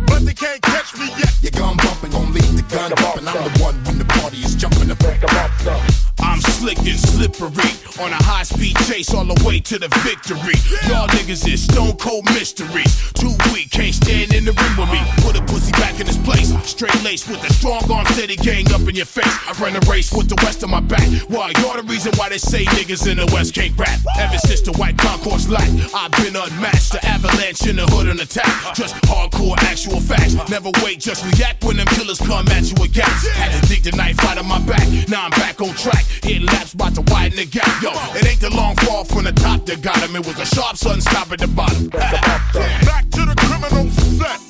[0.06, 1.32] But they can't catch me yet.
[1.42, 4.38] Your gun bumping gon' lead the gun up, and I'm the one when the party
[4.38, 5.04] is jumping up.
[5.04, 6.01] I'm
[6.42, 10.56] slick and slippery on a high speed chase all the way to the victory.
[10.88, 13.12] Y'all niggas is stone cold mysteries.
[13.12, 15.00] Too weak, can't stand in the ring with me.
[15.22, 16.50] Put a pussy back in his place.
[16.64, 19.34] Straight lace with the strong arm steady gang up in your face.
[19.46, 21.06] I run a race with the west on my back.
[21.28, 21.52] Why?
[21.60, 24.00] You're the reason why they say niggas in the west can't rap.
[24.18, 26.92] Ever since the white concourse light, I've been unmatched.
[26.92, 28.74] The avalanche in the hood and attack.
[28.74, 30.34] Just hardcore actual facts.
[30.48, 33.26] Never wait, just react when them killers come at you with gas.
[33.28, 34.86] Had to dig the knife out of my back.
[35.08, 36.04] Now I'm back on track.
[36.32, 37.82] Hitting laps about to widen the gap.
[37.82, 40.16] Yo, it ain't the long fall from the top that got him.
[40.16, 41.88] It was a sharp sun stop at the bottom.
[42.88, 43.84] Back to the criminal
[44.16, 44.40] set.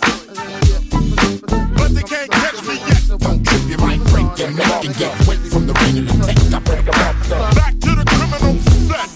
[1.75, 3.03] But they can't catch me yet.
[3.19, 7.57] Don't trip your mic break your neck and get wet from the the off.
[7.59, 8.55] Back to the criminal
[8.87, 9.11] set.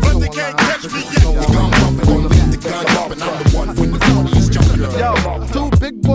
[0.00, 1.20] But they can't catch me yet.
[1.20, 3.97] Your gun bumping gon' lead the gun up, and I'm the one when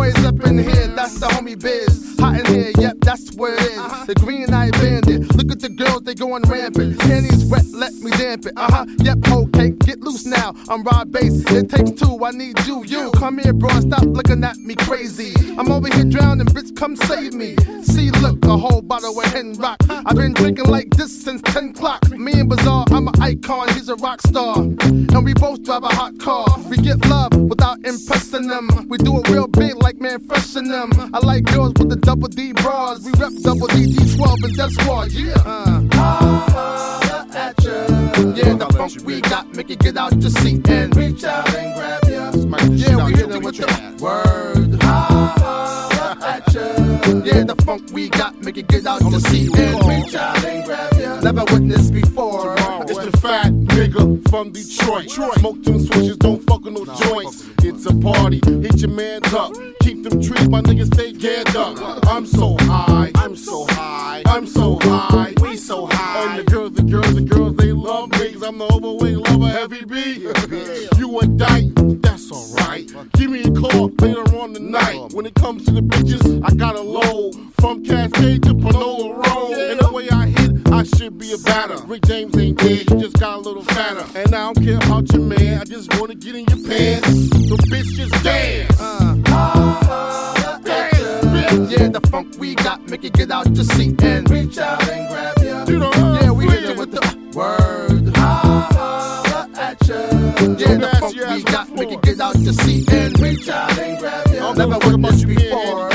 [0.04, 2.16] boys up in here, that's the homie biz.
[2.20, 4.08] Hot in here, yep, that's where it is.
[4.08, 5.34] The green eye bandit.
[5.36, 7.00] Look at the girls, they going rampant.
[7.00, 8.54] Panties wet, let me damp it.
[8.58, 10.54] Uh huh, yep, okay, get loose now.
[10.70, 12.84] I'm Rob Base, it takes two, I need you.
[12.84, 15.34] You come here, bro, stop looking at me crazy.
[15.58, 17.56] I'm over here drowning, bitch, come save me.
[17.84, 19.78] See, look, a whole bottle of Hen Rock.
[19.90, 22.10] I've been drinking like this since 10 o'clock.
[22.12, 24.58] Me and Bizarre, I'm an icon, he's a rock star.
[24.58, 26.46] And we both drive a hot car.
[26.70, 28.68] We get love without impressing them.
[28.90, 30.92] We do it real big like man fresh in them.
[31.14, 33.04] I like girls with the double D bras.
[33.04, 35.34] We rep double D, D12 and Death Squad, yeah.
[35.46, 35.82] Uh.
[35.94, 37.72] Holla at ya.
[38.36, 41.76] Yeah, the funk we got, make it get out your seat and reach out and
[41.76, 42.32] grab ya.
[42.72, 44.82] Yeah, we hit it with the word.
[44.84, 46.62] Holla at ya.
[47.24, 50.66] Yeah, the funk we got, make it get out your seat and reach out and
[50.66, 51.20] grab ya.
[51.22, 52.56] Never witnessed before.
[52.88, 55.10] It's the fat nigga from Detroit.
[55.10, 57.50] Smoke them switches, don't fuck with no joints.
[57.64, 59.54] It's a party, hit your man up
[60.14, 61.78] my niggas stay geared up.
[62.08, 66.38] I'm so high, I'm so high, I'm so high, we so high.
[66.38, 69.48] And the girls, the girls, the girls, they love me, cause I'm the overweight lover,
[69.48, 70.30] heavy D.
[71.00, 72.92] you a dyke, that's alright.
[73.14, 75.14] Give me a call later on the night.
[75.14, 79.23] When it comes to the bitches, I got a load from Cascade to Panola
[81.38, 81.78] you batter.
[81.86, 84.06] Rick James ain't dead, you just got a little fatter.
[84.18, 87.08] And I don't care about your man, I just wanna get in your pants.
[87.10, 88.80] The bitch, just dance.
[88.80, 89.16] Uh.
[89.28, 90.98] Oh, dance.
[91.24, 91.72] dance.
[91.72, 95.10] Yeah, the funk we got, make it get out your seat and reach out and
[95.10, 96.20] grab ya.
[96.22, 97.02] Yeah, we hit you with the
[97.36, 98.12] word.
[98.16, 99.96] Oh, at ya.
[99.96, 103.98] Yeah, the funk we got, make it get out your seat and reach out and
[103.98, 104.50] grab ya.
[104.50, 105.90] I've never heard this before.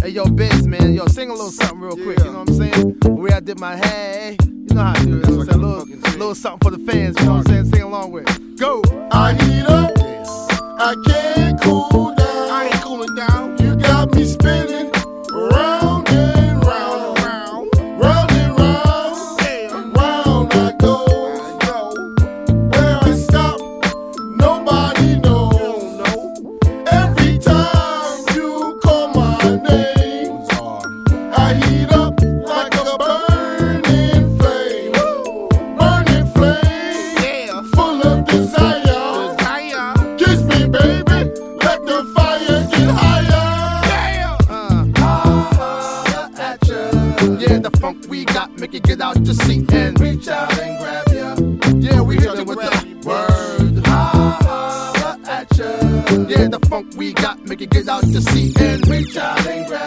[0.00, 2.04] Hey, yo, Biz, man, yo, sing a little something real yeah.
[2.04, 2.96] quick, you know what I'm saying?
[3.16, 4.38] Where I did my hey
[4.80, 5.48] high, what I'm saying.
[5.48, 7.64] A little, little something for the fans, you know what I'm saying?
[7.66, 8.58] Sing along with.
[8.58, 8.82] Go!
[9.10, 9.90] I need a
[10.82, 12.19] I can't cool down.
[58.02, 59.79] out to see and reach out and grab.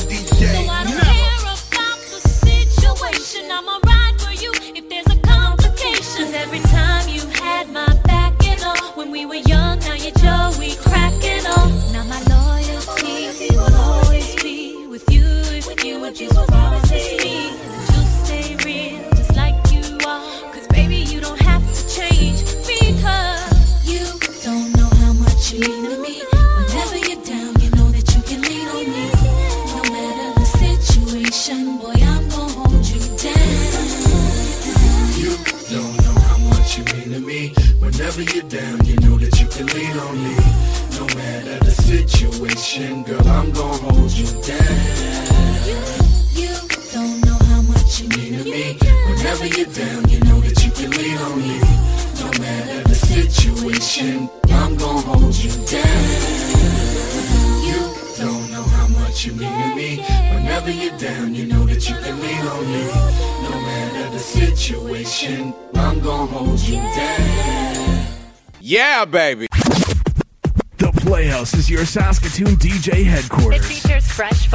[0.00, 0.27] indeed
[72.38, 73.66] Saskatoon DJ It headquarters.
[73.66, 74.46] features fresh,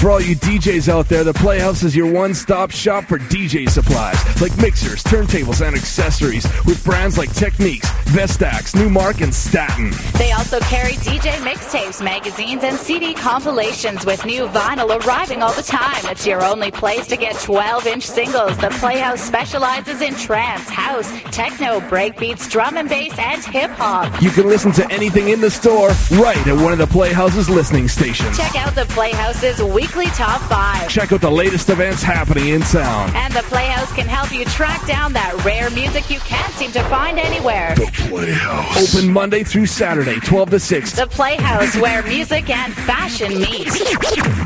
[0.00, 4.16] For all you DJs out there, the Playhouse is your one-stop shop for DJ supplies,
[4.40, 9.90] like mixers, turntables, and accessories, with brands like Technics, Vestax, Numark, and Stanton.
[10.16, 15.62] They also carry DJ mixtapes, magazines, and CD compilations with new vinyl arriving all the
[15.62, 16.02] time.
[16.04, 18.56] It's your only place to get 12 inch singles.
[18.56, 24.22] The Playhouse specializes in trance, house, techno, breakbeats, drum and bass, and hip hop.
[24.22, 27.86] You can listen to anything in the store right at one of the Playhouse's listening
[27.86, 28.34] stations.
[28.38, 30.88] Check out the Playhouse's weekly top five.
[30.88, 33.10] Check out the latest events happening in town.
[33.14, 36.82] And the Playhouse can help you track down that rare music you can't seem to
[36.84, 37.74] find anywhere.
[37.74, 38.94] The Playhouse.
[38.94, 40.92] Open Monday through Saturday, 12 to 6.
[40.92, 43.68] The Playhouse, where music and fashion meet.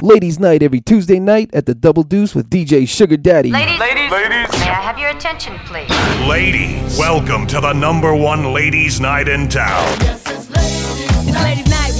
[0.02, 3.50] Ladies' night every Tuesday night at the Double Deuce with DJ Sugar Daddy.
[3.50, 4.30] Ladies, ladies, ladies,
[4.60, 5.90] may I have your attention, please?
[6.26, 9.84] Ladies, welcome to the number one ladies' night in town.
[10.00, 11.92] Yes, It's ladies' night,